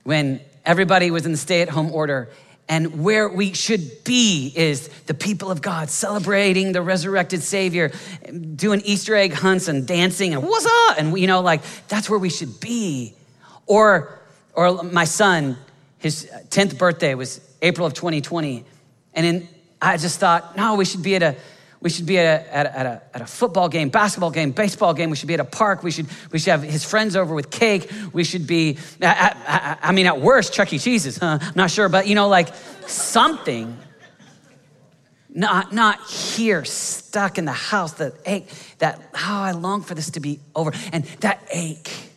[0.05, 2.31] when everybody was in the stay at home order
[2.69, 7.91] and where we should be is the people of God celebrating the resurrected Savior,
[8.57, 10.99] doing Easter egg hunts and dancing and what's up?
[10.99, 13.15] And, you know, like that's where we should be.
[13.67, 14.21] Or,
[14.53, 15.57] or my son,
[15.99, 18.65] his 10th birthday was April of 2020.
[19.15, 19.49] And in,
[19.81, 21.37] I just thought, no, we should be at a,
[21.81, 24.51] we should be at a, at, a, at, a, at a football game, basketball game,
[24.51, 25.11] baseball game.
[25.11, 25.83] We should be at a park.
[25.83, 27.91] We should, we should have his friends over with cake.
[28.12, 30.79] We should be, at, at, I mean, at worst, Chuck E.
[30.79, 31.38] Cheese's, huh?
[31.41, 32.55] I'm not sure, but you know, like
[32.87, 33.77] something.
[35.31, 39.95] Not, not here, stuck in the house, that ache, that, how oh, I long for
[39.95, 40.73] this to be over.
[40.91, 42.11] And that ache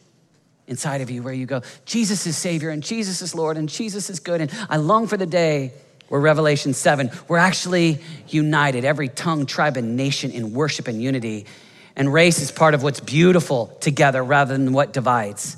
[0.66, 4.10] inside of you where you go, Jesus is Savior and Jesus is Lord and Jesus
[4.10, 4.42] is good.
[4.42, 5.74] And I long for the day
[6.12, 11.46] where Revelation 7, we're actually united, every tongue, tribe, and nation in worship and unity.
[11.96, 15.56] And race is part of what's beautiful together rather than what divides.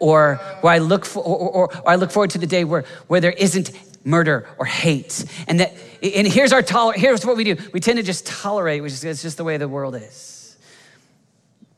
[0.00, 2.84] Or where I look for, or, or, or I look forward to the day where,
[3.06, 3.70] where there isn't
[4.04, 5.24] murder or hate.
[5.46, 7.56] And that and here's our toler here's what we do.
[7.72, 10.58] We tend to just tolerate, which is it's just the way the world is.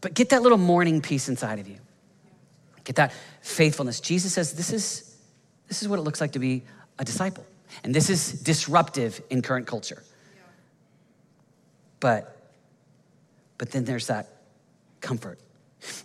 [0.01, 1.77] But get that little mourning piece inside of you.
[2.85, 4.01] Get that faithfulness.
[4.01, 5.15] Jesus says this is
[5.69, 6.63] this is what it looks like to be
[6.99, 7.45] a disciple.
[7.85, 10.03] And this is disruptive in current culture.
[12.01, 12.37] But,
[13.59, 14.29] but then there's that
[15.01, 15.39] comfort.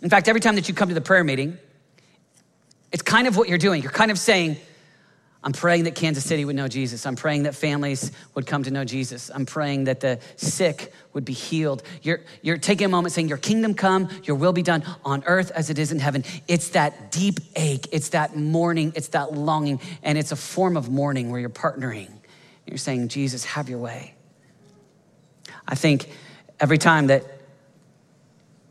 [0.02, 1.58] In fact, every time that you come to the prayer meeting,
[2.92, 3.82] it's kind of what you're doing.
[3.82, 4.56] You're kind of saying,
[5.42, 7.06] I'm praying that Kansas City would know Jesus.
[7.06, 9.30] I'm praying that families would come to know Jesus.
[9.32, 11.84] I'm praying that the sick would be healed.
[12.02, 15.52] You're, you're taking a moment saying, Your kingdom come, your will be done on earth
[15.52, 16.24] as it is in heaven.
[16.48, 20.90] It's that deep ache, it's that mourning, it's that longing, and it's a form of
[20.90, 22.10] mourning where you're partnering.
[22.66, 24.14] You're saying, Jesus, have your way.
[25.66, 26.10] I think
[26.58, 27.24] every time that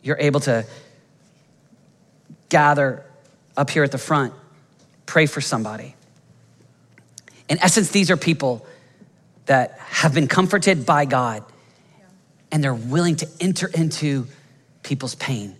[0.03, 0.65] you're able to
[2.49, 3.05] gather
[3.55, 4.33] up here at the front,
[5.05, 5.95] pray for somebody
[7.49, 8.65] in essence, these are people
[9.45, 11.43] that have been comforted by God
[12.51, 14.27] and they're willing to enter into
[14.83, 15.55] people's pain.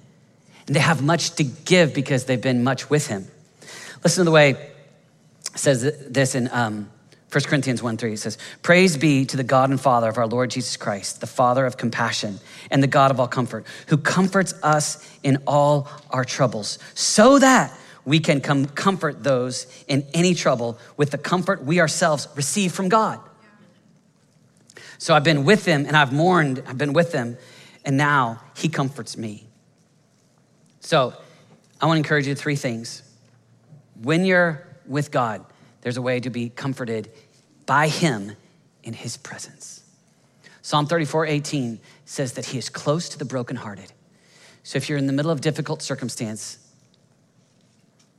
[0.66, 3.28] And they have much to give because they've been much with Him.
[4.04, 4.76] Listen to the way it
[5.56, 6.90] says this in um,
[7.32, 8.14] 1 Corinthians 1 3.
[8.14, 11.28] It says, Praise be to the God and Father of our Lord Jesus Christ, the
[11.28, 12.40] Father of compassion
[12.72, 17.78] and the God of all comfort, who comforts us in all our troubles, so that
[18.08, 22.88] we can come comfort those in any trouble with the comfort we ourselves receive from
[22.88, 23.20] God.
[24.98, 27.38] So I've been with them and I've mourned, I've been with them,
[27.84, 29.50] and now He comforts me.
[30.80, 31.16] So
[31.82, 33.04] I want to encourage you three things.
[34.02, 35.44] When you're with God,
[35.82, 37.12] there's a way to be comforted
[37.66, 38.32] by Him
[38.84, 39.84] in His presence.
[40.62, 43.92] Psalm 34 18 says that He is close to the brokenhearted.
[44.64, 46.60] So if you're in the middle of difficult circumstance,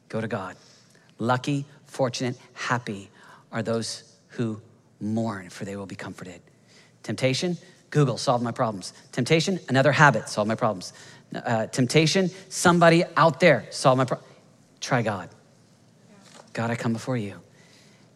[0.09, 0.57] Go to God.
[1.19, 3.11] Lucky, fortunate, happy
[3.53, 4.61] are those who
[5.01, 6.41] mourn, for they will be comforted.
[7.03, 7.57] Temptation,
[7.91, 8.93] Google, solve my problems.
[9.13, 10.93] Temptation, another habit, solve my problems.
[11.35, 14.29] Uh, temptation, somebody out there, solve my problem.
[14.81, 15.29] Try God.
[16.53, 17.41] God, I come before you.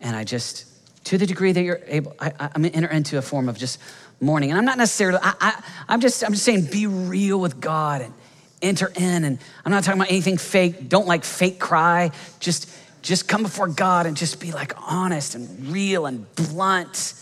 [0.00, 0.66] And I just,
[1.04, 3.78] to the degree that you're able, I, am gonna enter into a form of just
[4.20, 4.50] mourning.
[4.50, 8.02] And I'm not necessarily, I, I, I'm just, I'm just saying, be real with God
[8.02, 8.14] and
[8.62, 9.24] enter in.
[9.24, 10.88] And I'm not talking about anything fake.
[10.88, 12.10] Don't like fake cry.
[12.40, 12.70] Just,
[13.02, 17.14] just come before God and just be like honest and real and blunt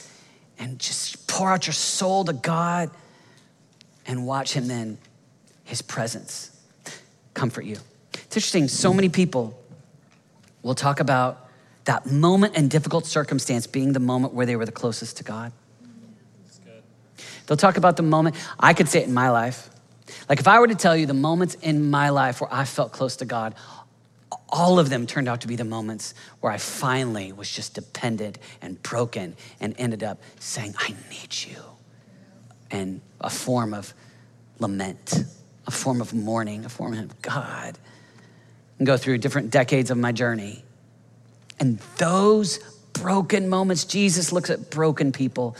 [0.58, 2.90] and just pour out your soul to God
[4.06, 4.98] and watch Him then,
[5.64, 6.56] His presence,
[7.32, 7.78] comfort you.
[8.12, 9.58] It's interesting, so many people
[10.62, 11.48] will talk about
[11.84, 15.52] that moment and difficult circumstance being the moment where they were the closest to God.
[17.46, 19.69] They'll talk about the moment, I could say it in my life.
[20.28, 22.92] Like if I were to tell you the moments in my life where I felt
[22.92, 23.54] close to God,
[24.48, 28.38] all of them turned out to be the moments where I finally was just dependent
[28.60, 31.62] and broken and ended up saying, I need you.
[32.70, 33.94] And a form of
[34.58, 35.24] lament,
[35.66, 37.78] a form of mourning, a form of God.
[38.78, 40.64] And go through different decades of my journey.
[41.58, 42.58] And those
[42.92, 45.56] broken moments, Jesus looks at broken people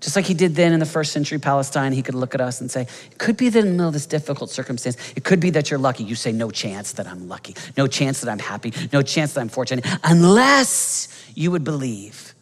[0.00, 2.60] just like he did then in the first century Palestine, he could look at us
[2.60, 5.40] and say, It could be that in the middle of this difficult circumstance, it could
[5.40, 6.04] be that you're lucky.
[6.04, 9.40] You say, No chance that I'm lucky, no chance that I'm happy, no chance that
[9.40, 12.34] I'm fortunate, unless you would believe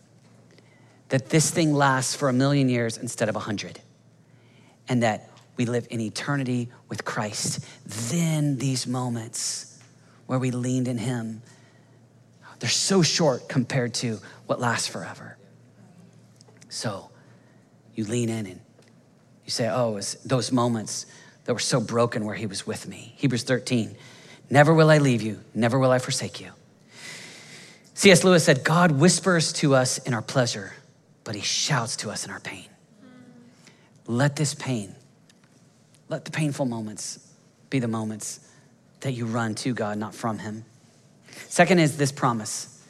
[1.09, 3.81] that this thing lasts for a million years instead of a hundred,
[4.89, 7.65] and that we live in eternity with Christ.
[7.87, 9.79] Then these moments
[10.27, 11.41] where we leaned in him,
[12.59, 15.39] they're so short compared to what lasts forever.
[16.69, 17.11] So,
[17.97, 18.61] you lean in and
[19.45, 21.07] you say, Oh, those moments
[21.45, 23.15] that were so broken where he was with me.
[23.17, 23.97] Hebrews 13,
[24.51, 26.51] never will I leave you, never will I forsake you.
[27.95, 28.25] C.S.
[28.25, 30.75] Lewis said, God whispers to us in our pleasure,
[31.25, 32.67] but he shouts to us in our pain.
[34.07, 34.95] Let this pain,
[36.09, 37.19] let the painful moments
[37.71, 38.41] be the moments
[39.01, 40.65] that you run to God, not from him.
[41.49, 42.83] Second is this promise.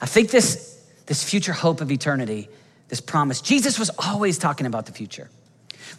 [0.00, 2.48] I think this, this future hope of eternity,
[2.88, 5.30] this promise, Jesus was always talking about the future.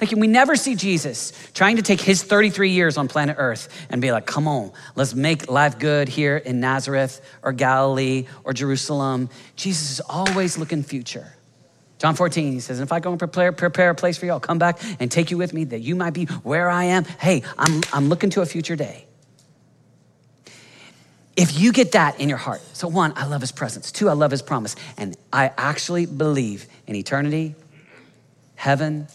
[0.02, 4.02] Like, we never see Jesus trying to take his 33 years on planet Earth and
[4.02, 9.30] be like, come on, let's make life good here in Nazareth or Galilee or Jerusalem.
[9.56, 11.36] Jesus is always looking future.
[11.98, 14.34] John 14, he says, And If I go and prepare, prepare a place for you,
[14.34, 17.06] I'll come back and take you with me that you might be where I am.
[17.06, 19.06] Hey, I'm, I'm looking to a future day.
[21.36, 23.92] If you get that in your heart, so one, I love his presence.
[23.92, 24.76] Two, I love his promise.
[24.98, 27.56] And I actually believe in eternity,
[28.56, 29.08] heaven,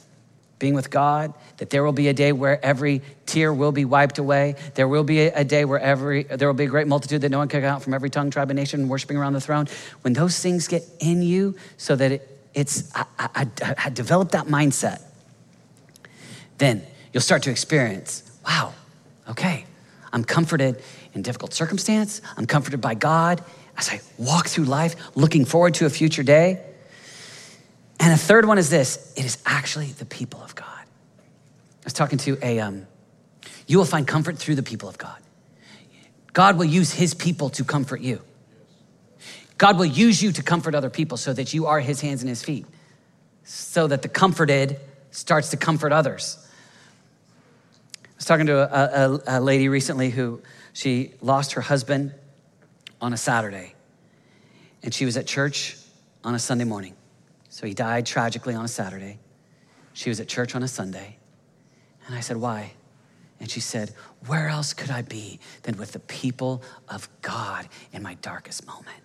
[0.59, 4.19] being with God, that there will be a day where every tear will be wiped
[4.19, 4.55] away.
[4.75, 7.39] There will be a, day where every there will be a great multitude that no
[7.39, 9.67] one can count from every tongue, tribe, and nation worshiping around the throne.
[10.03, 15.01] When those things get in you, so that it, it's I, I, I that mindset,
[16.59, 18.75] then you'll start to experience, wow,
[19.29, 19.65] okay,
[20.13, 20.83] I'm comforted
[21.15, 22.21] in difficult circumstance.
[22.37, 23.43] I'm comforted by God
[23.77, 26.63] as I walk through life, looking forward to a future day.
[27.99, 30.67] And a third one is this it is actually the people of God.
[30.67, 32.87] I was talking to a, um,
[33.67, 35.19] you will find comfort through the people of God.
[36.33, 38.21] God will use his people to comfort you.
[39.59, 42.29] God will use you to comfort other people so that you are his hands and
[42.29, 42.67] his feet,
[43.45, 44.81] so that the comforted
[45.11, 46.39] starts to comfort others.
[48.05, 50.41] I was talking to a, a, a lady recently who
[50.73, 52.15] she lost her husband
[53.01, 53.75] on a Saturday,
[54.83, 55.77] and she was at church
[56.25, 56.95] on a Sunday morning.
[57.49, 59.19] So he died tragically on a Saturday.
[59.93, 61.17] She was at church on a Sunday.
[62.07, 62.73] And I said, Why?
[63.41, 63.93] And she said,
[64.27, 68.97] Where else could I be than with the people of God in my darkest moment?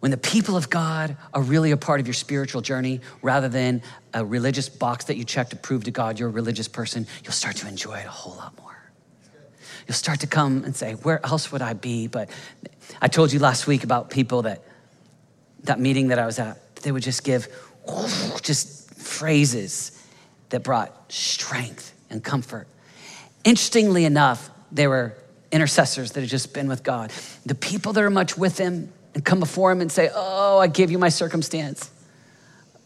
[0.00, 3.82] When the people of God are really a part of your spiritual journey rather than
[4.12, 7.32] a religious box that you check to prove to God you're a religious person, you'll
[7.32, 8.63] start to enjoy it a whole lot more.
[9.86, 12.06] You'll start to come and say, Where else would I be?
[12.06, 12.30] But
[13.00, 14.62] I told you last week about people that
[15.64, 17.48] that meeting that I was at, they would just give
[18.42, 20.02] just phrases
[20.50, 22.66] that brought strength and comfort.
[23.44, 25.14] Interestingly enough, they were
[25.52, 27.12] intercessors that had just been with God.
[27.46, 30.66] The people that are much with Him and come before Him and say, Oh, I
[30.66, 31.90] give you my circumstance.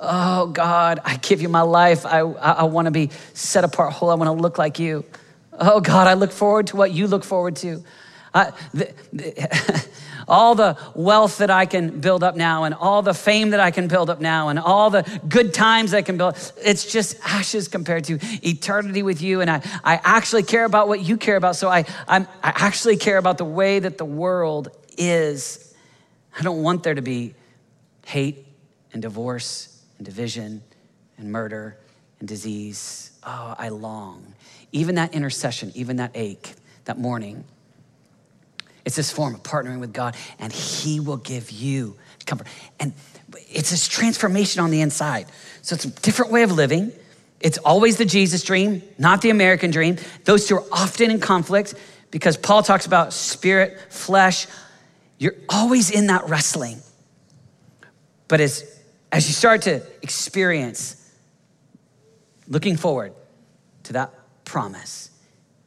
[0.01, 2.07] Oh, God, I give you my life.
[2.07, 4.11] I, I, I want to be set apart whole.
[4.11, 5.05] I want to look like you.
[5.59, 7.83] Oh, God, I look forward to what you look forward to.
[8.35, 9.89] I, the, the,
[10.29, 13.71] all the wealth that I can build up now and all the fame that I
[13.71, 17.69] can build up now and all the good times I can build, it's just ashes
[17.69, 19.41] compared to eternity with you.
[19.41, 21.57] And I, I actually care about what you care about.
[21.57, 25.75] So I, I'm, I actually care about the way that the world is.
[26.39, 27.35] I don't want there to be
[28.07, 28.47] hate
[28.93, 30.63] and divorce and division
[31.17, 31.79] and murder
[32.21, 33.13] and disease.
[33.25, 34.35] Oh, I long.
[34.73, 36.55] Even that intercession, even that ache,
[36.85, 37.45] that mourning
[38.89, 42.47] it's this form of partnering with God, and He will give you comfort.
[42.81, 42.95] And
[43.51, 45.27] it's this transformation on the inside.
[45.61, 46.93] So it's a different way of living.
[47.39, 49.99] It's always the Jesus dream, not the American dream.
[50.25, 51.75] Those two are often in conflict
[52.11, 54.47] because Paul talks about spirit, flesh.
[55.19, 56.81] You're always in that wrestling.
[58.27, 58.81] But as,
[59.13, 60.98] as you start to experience
[62.49, 63.13] looking forward
[63.85, 64.13] to that
[64.45, 65.11] promise,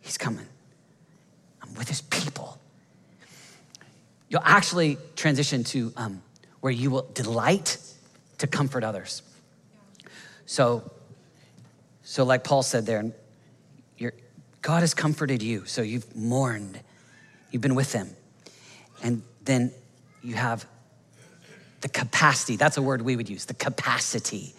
[0.01, 0.47] he's coming.
[1.61, 2.41] I'm with his people
[4.31, 6.21] you'll actually transition to um,
[6.61, 7.77] where you will delight
[8.37, 9.21] to comfort others.
[10.45, 10.89] So,
[12.01, 13.11] so like Paul said there,
[14.61, 16.79] God has comforted you, so you've mourned,
[17.51, 18.09] you've been with Him,
[19.03, 19.71] and then
[20.23, 20.65] you have
[21.81, 22.55] the capacity.
[22.57, 23.45] That's a word we would use.
[23.45, 24.53] The capacity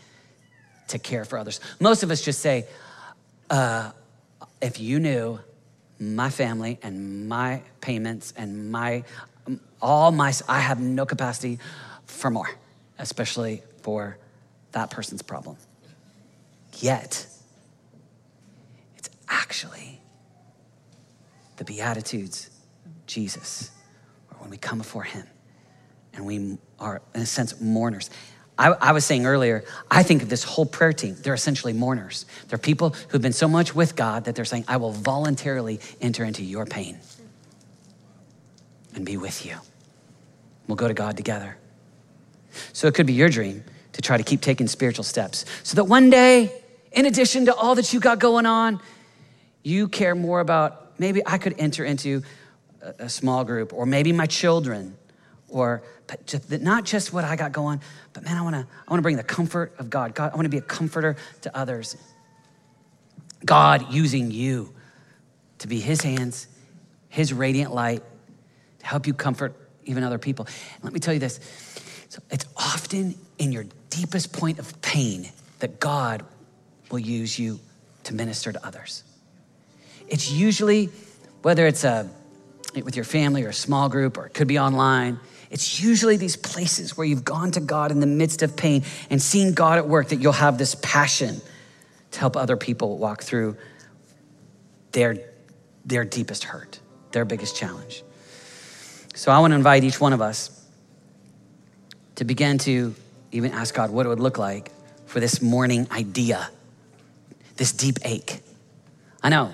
[0.88, 1.60] to care for others.
[1.80, 2.66] Most of us just say,
[3.50, 3.92] uh,
[4.60, 5.40] "If you knew."
[6.02, 9.04] my family and my payments and my
[9.80, 11.58] all my, I have no capacity
[12.06, 12.48] for more,
[12.98, 14.16] especially for
[14.72, 15.56] that person's problem.
[16.78, 17.26] Yet,
[18.96, 20.00] it's actually
[21.56, 22.50] the Beatitudes
[23.06, 23.70] Jesus,
[24.30, 25.26] or when we come before Him
[26.14, 28.08] and we are, in a sense, mourners.
[28.58, 32.26] I, I, was saying earlier, I think of this whole prayer team, they're essentially mourners.
[32.48, 36.24] They're people who've been so much with God that they're saying, I will voluntarily enter
[36.24, 36.98] into your pain
[38.94, 39.56] and be with you.
[40.68, 41.56] We'll go to God together.
[42.72, 45.84] So it could be your dream to try to keep taking spiritual steps so that
[45.84, 46.52] one day,
[46.92, 48.80] in addition to all that you got going on,
[49.62, 52.22] you care more about maybe I could enter into
[52.82, 54.96] a, a small group or maybe my children
[55.52, 55.82] or
[56.50, 57.80] not just what I got going,
[58.12, 60.14] but man, I wanna, I wanna bring the comfort of God.
[60.14, 61.96] God, I wanna be a comforter to others.
[63.44, 64.74] God using you
[65.58, 66.48] to be his hands
[67.08, 68.02] His radiant light
[68.80, 70.46] to help you comfort even other people.
[70.82, 71.40] Let me tell you this
[72.30, 75.30] it's often in your deepest point of pain
[75.60, 76.24] that God
[76.90, 77.60] will use you
[78.04, 79.04] to minister to others.
[80.08, 80.90] It's usually,
[81.42, 82.08] whether it's a,
[82.74, 85.20] with your family or a small group, or it could be online,
[85.52, 89.20] it's usually these places where you've gone to God in the midst of pain and
[89.20, 91.42] seen God at work that you'll have this passion
[92.12, 93.58] to help other people walk through
[94.92, 95.18] their,
[95.84, 96.80] their deepest hurt,
[97.10, 98.02] their biggest challenge.
[99.14, 100.66] So I want to invite each one of us
[102.14, 102.94] to begin to
[103.30, 104.70] even ask God what it would look like
[105.04, 106.48] for this mourning idea,
[107.58, 108.40] this deep ache.
[109.22, 109.52] I know,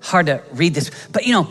[0.00, 1.48] hard to read this, but you know,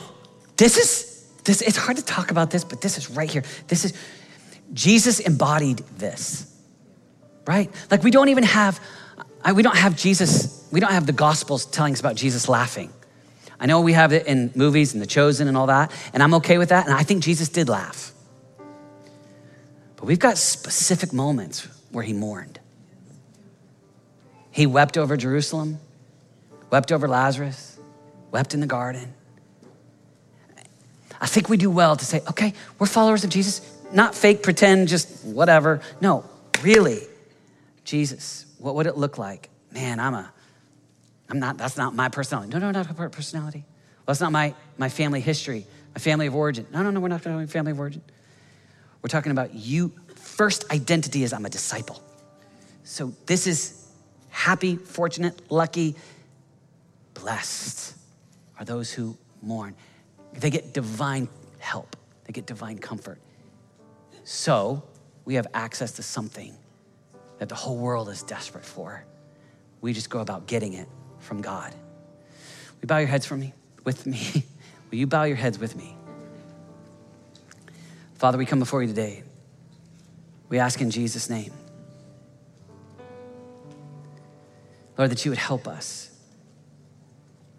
[0.57, 1.12] this is
[1.43, 3.43] this it's hard to talk about this, but this is right here.
[3.67, 3.93] This is
[4.73, 6.49] Jesus embodied this.
[7.45, 7.69] Right?
[7.91, 8.79] Like we don't even have
[9.51, 12.93] we don't have Jesus, we don't have the gospels telling us about Jesus laughing.
[13.59, 16.33] I know we have it in movies and The Chosen and all that, and I'm
[16.35, 16.85] okay with that.
[16.85, 18.13] And I think Jesus did laugh.
[19.95, 22.59] But we've got specific moments where he mourned.
[24.51, 25.79] He wept over Jerusalem,
[26.69, 27.79] wept over Lazarus,
[28.31, 29.13] wept in the garden.
[31.21, 33.61] I think we do well to say, okay, we're followers of Jesus,
[33.91, 35.81] not fake, pretend, just whatever.
[36.01, 36.25] No,
[36.61, 37.01] really,
[37.83, 39.49] Jesus, what would it look like?
[39.71, 40.31] Man, I'm a
[41.33, 42.51] I'm not, that's not my personality.
[42.51, 43.63] No, no, not a personality.
[43.65, 46.67] Well, that's not my, my family history, my family of origin.
[46.71, 48.03] No, no, no, we're not talking family of origin.
[49.01, 49.93] We're talking about you.
[50.15, 52.03] First identity is I'm a disciple.
[52.83, 53.87] So this is
[54.29, 55.95] happy, fortunate, lucky,
[57.15, 57.95] blessed
[58.59, 59.75] are those who mourn.
[60.33, 61.29] They get divine
[61.59, 63.19] help, they get divine comfort.
[64.23, 64.83] So
[65.25, 66.55] we have access to something
[67.39, 69.05] that the whole world is desperate for.
[69.81, 70.87] We just go about getting it
[71.19, 71.73] from God.
[71.73, 73.53] Will you bow your heads for me,
[73.83, 74.45] with me?
[74.91, 75.95] Will you bow your heads with me?
[78.15, 79.23] Father, we come before you today.
[80.49, 81.51] We ask in Jesus' name.
[84.97, 86.11] Lord, that you would help us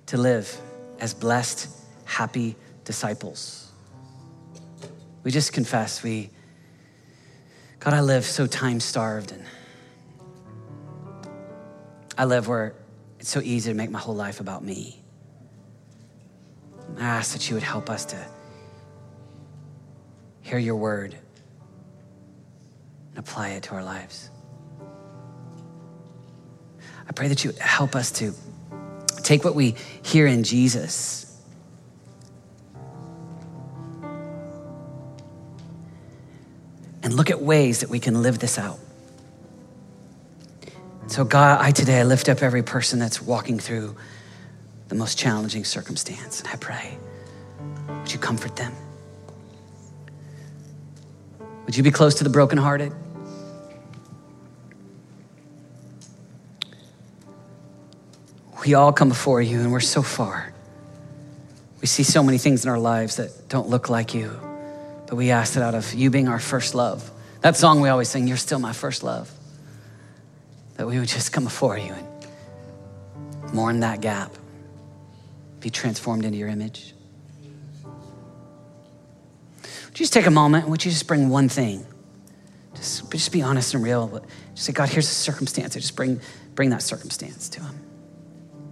[0.06, 0.56] to live
[1.00, 1.68] as blessed,
[2.04, 3.72] happy disciples.
[5.22, 6.30] We just confess, we,
[7.80, 9.44] God, I live so time starved and
[12.16, 12.74] I live where
[13.18, 15.02] it's so easy to make my whole life about me.
[16.98, 18.26] I ask that you would help us to
[20.42, 21.16] hear your word
[23.10, 24.30] and apply it to our lives.
[27.08, 28.32] I pray that you help us to
[29.22, 31.33] take what we hear in Jesus
[37.14, 38.76] and look at ways that we can live this out.
[41.06, 43.94] So, God, I today I lift up every person that's walking through
[44.88, 46.98] the most challenging circumstance, and I pray,
[47.86, 48.72] would you comfort them?
[51.66, 52.92] Would you be close to the brokenhearted?
[58.66, 60.52] We all come before you, and we're so far.
[61.80, 64.40] We see so many things in our lives that don't look like you,
[65.14, 67.08] but we ask it out of you being our first love.
[67.40, 69.30] That song we always sing, You're Still My First Love
[70.76, 74.34] that we would just come before you and mourn that gap,
[75.60, 76.94] be transformed into your image.
[79.62, 80.68] Would you just take a moment?
[80.68, 81.86] Would you just bring one thing?
[82.74, 84.20] Just, just be honest and real.
[84.54, 85.74] Just say, God, here's a circumstance.
[85.74, 86.20] Just bring,
[86.56, 87.78] bring that circumstance to Him.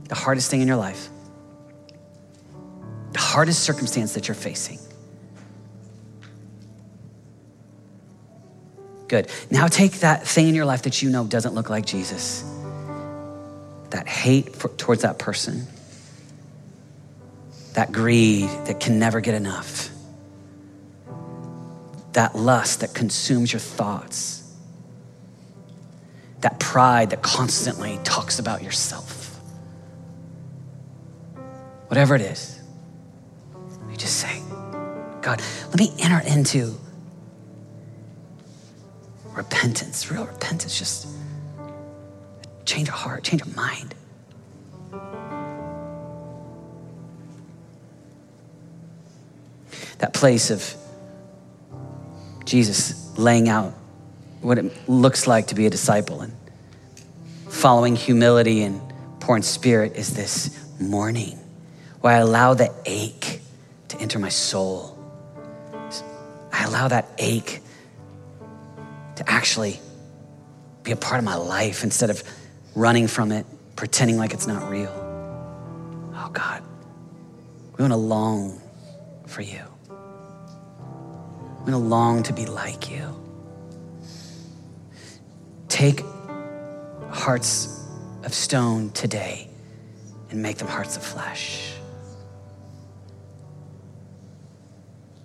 [0.09, 1.09] The hardest thing in your life,
[3.13, 4.81] the hardest circumstance that you're facing.
[9.13, 9.29] Good.
[9.51, 12.43] Now take that thing in your life that you know doesn't look like Jesus,
[13.91, 15.67] that hate for, towards that person,
[17.75, 19.91] that greed that can never get enough,
[22.15, 24.51] that lust that consumes your thoughts,
[26.41, 29.39] that pride that constantly talks about yourself.
[31.89, 32.59] Whatever it is,
[33.91, 34.41] you just say,
[35.21, 36.79] God, let me enter into
[39.63, 41.07] repentance, real repentance, just
[42.65, 43.95] change of heart, change of mind.
[49.99, 50.75] That place of
[52.45, 53.73] Jesus laying out
[54.41, 56.35] what it looks like to be a disciple and
[57.49, 58.81] following humility and
[59.21, 61.39] poor in spirit is this mourning
[62.01, 63.41] where I allow the ache
[63.91, 64.99] to enter my soul.
[66.53, 67.62] I allow that ache
[69.25, 69.81] to actually
[70.83, 72.23] be a part of my life instead of
[72.75, 73.47] running from it,
[73.77, 74.93] pretending like it's not real.
[76.15, 76.63] Oh God,
[77.77, 78.61] we want to long
[79.27, 79.61] for you.
[79.89, 83.19] We want to long to be like you.
[85.69, 86.03] Take
[87.11, 87.87] hearts
[88.25, 89.49] of stone today
[90.31, 91.73] and make them hearts of flesh.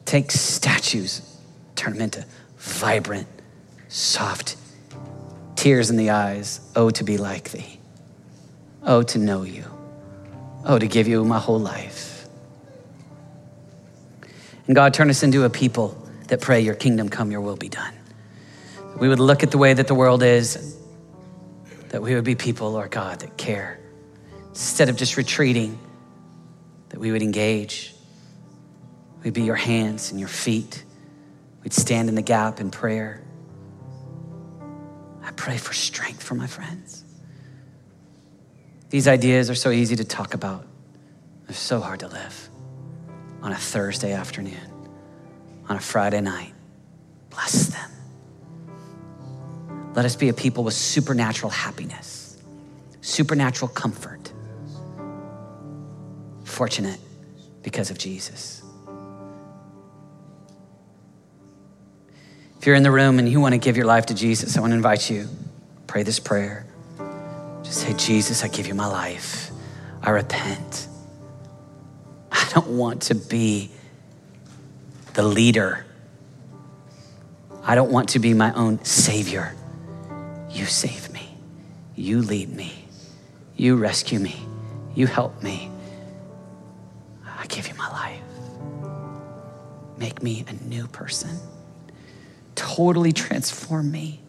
[0.06, 1.38] Take statues,
[1.76, 2.26] turn them into
[2.58, 3.28] vibrant,
[3.88, 4.58] soft,
[5.56, 6.62] tears in the eyes.
[6.76, 7.80] Oh, to be like thee.
[8.84, 9.66] Oh, to know you.
[10.66, 12.28] Oh, to give you my whole life.
[14.68, 17.70] And God, turn us into a people that pray, Your kingdom come, Your will be
[17.70, 17.94] done.
[19.00, 20.78] We would look at the way that the world is,
[21.90, 23.80] that we would be people, Lord God, that care.
[24.50, 25.80] Instead of just retreating,
[26.90, 27.94] that we would engage.
[29.24, 30.84] We'd be your hands and your feet.
[31.64, 33.22] We'd stand in the gap in prayer.
[35.38, 37.06] Pray for strength for my friends.
[38.90, 40.66] These ideas are so easy to talk about,
[41.46, 42.50] they're so hard to live
[43.42, 44.90] on a Thursday afternoon,
[45.70, 46.54] on a Friday night.
[47.30, 47.92] Bless them.
[49.94, 52.42] Let us be a people with supernatural happiness,
[53.02, 54.32] supernatural comfort,
[56.44, 57.00] fortunate
[57.62, 58.64] because of Jesus.
[62.68, 64.72] You're in the room and you want to give your life to Jesus, I want
[64.72, 65.30] to invite you.
[65.88, 66.66] Pray this prayer.
[67.64, 69.52] Just say, Jesus, I give you my life.
[70.04, 70.90] I repent.
[72.30, 73.72] I don't want to be
[75.14, 75.86] the leader.
[77.64, 79.56] I don't want to be my own savior.
[80.52, 81.38] You save me.
[81.96, 82.86] You lead me.
[83.56, 84.36] You rescue me.
[84.94, 85.72] You help me.
[87.26, 88.22] I give you my life.
[89.98, 91.40] Make me a new person.
[92.58, 94.20] Totally transform me.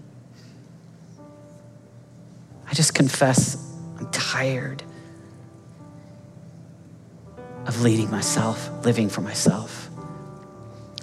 [2.67, 3.57] I just confess
[3.99, 4.83] I'm tired
[7.67, 9.89] of leading myself, living for myself,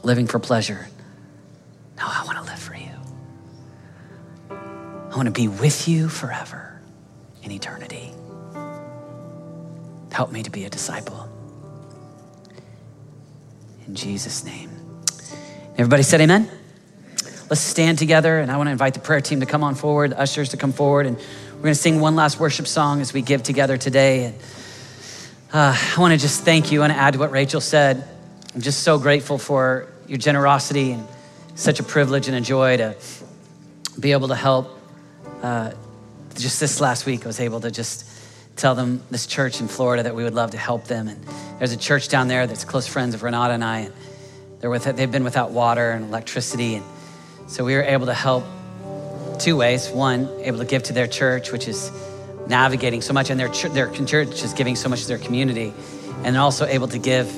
[0.04, 0.88] living for pleasure.
[1.98, 2.92] No, I want to live for you.
[4.52, 6.80] I want to be with you forever
[7.42, 8.12] in eternity.
[10.12, 11.28] Help me to be a disciple.
[13.88, 14.70] In Jesus' name.
[15.74, 16.50] Everybody said amen?
[17.56, 20.12] Let's stand together, and I want to invite the prayer team to come on forward,
[20.12, 23.22] ushers to come forward, and we're going to sing one last worship song as we
[23.22, 24.26] give together today.
[24.26, 24.36] And
[25.53, 26.84] uh, I want to just thank you.
[26.84, 28.06] and add to what Rachel said.
[28.53, 31.08] I'm just so grateful for your generosity and
[31.56, 32.97] such a privilege and a joy to
[33.97, 34.78] be able to help.
[35.41, 35.72] Uh,
[36.38, 38.06] just this last week, I was able to just
[38.58, 41.08] tell them this church in Florida that we would love to help them.
[41.08, 41.24] And
[41.60, 43.93] there's a church down there that's close friends of Renata and I, and
[44.60, 46.76] they're with, they've been without water and electricity.
[46.76, 46.86] And
[47.48, 48.43] so we were able to help
[49.39, 49.89] two ways.
[49.89, 51.91] One, able to give to their church, which is
[52.48, 55.74] navigating so much, and their, ch- their church is giving so much to their community,
[56.24, 57.30] and also able to give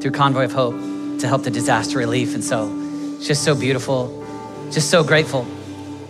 [0.00, 0.74] through Convoy of Hope
[1.20, 2.34] to help the disaster relief.
[2.34, 2.70] And so
[3.16, 4.24] it's just so beautiful,
[4.70, 5.46] just so grateful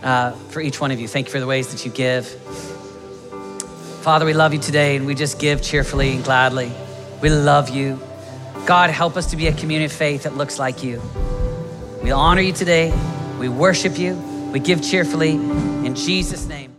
[0.02, 1.08] uh, for each one of you.
[1.08, 2.26] Thank you for the ways that you give.
[4.02, 6.70] Father, we love you today, and we just give cheerfully and gladly.
[7.20, 8.00] We love you.
[8.66, 11.02] God, help us to be a community of faith that looks like you.
[12.02, 12.92] We honor you today.
[13.38, 14.14] We worship you.
[14.52, 16.77] We give cheerfully in Jesus' name.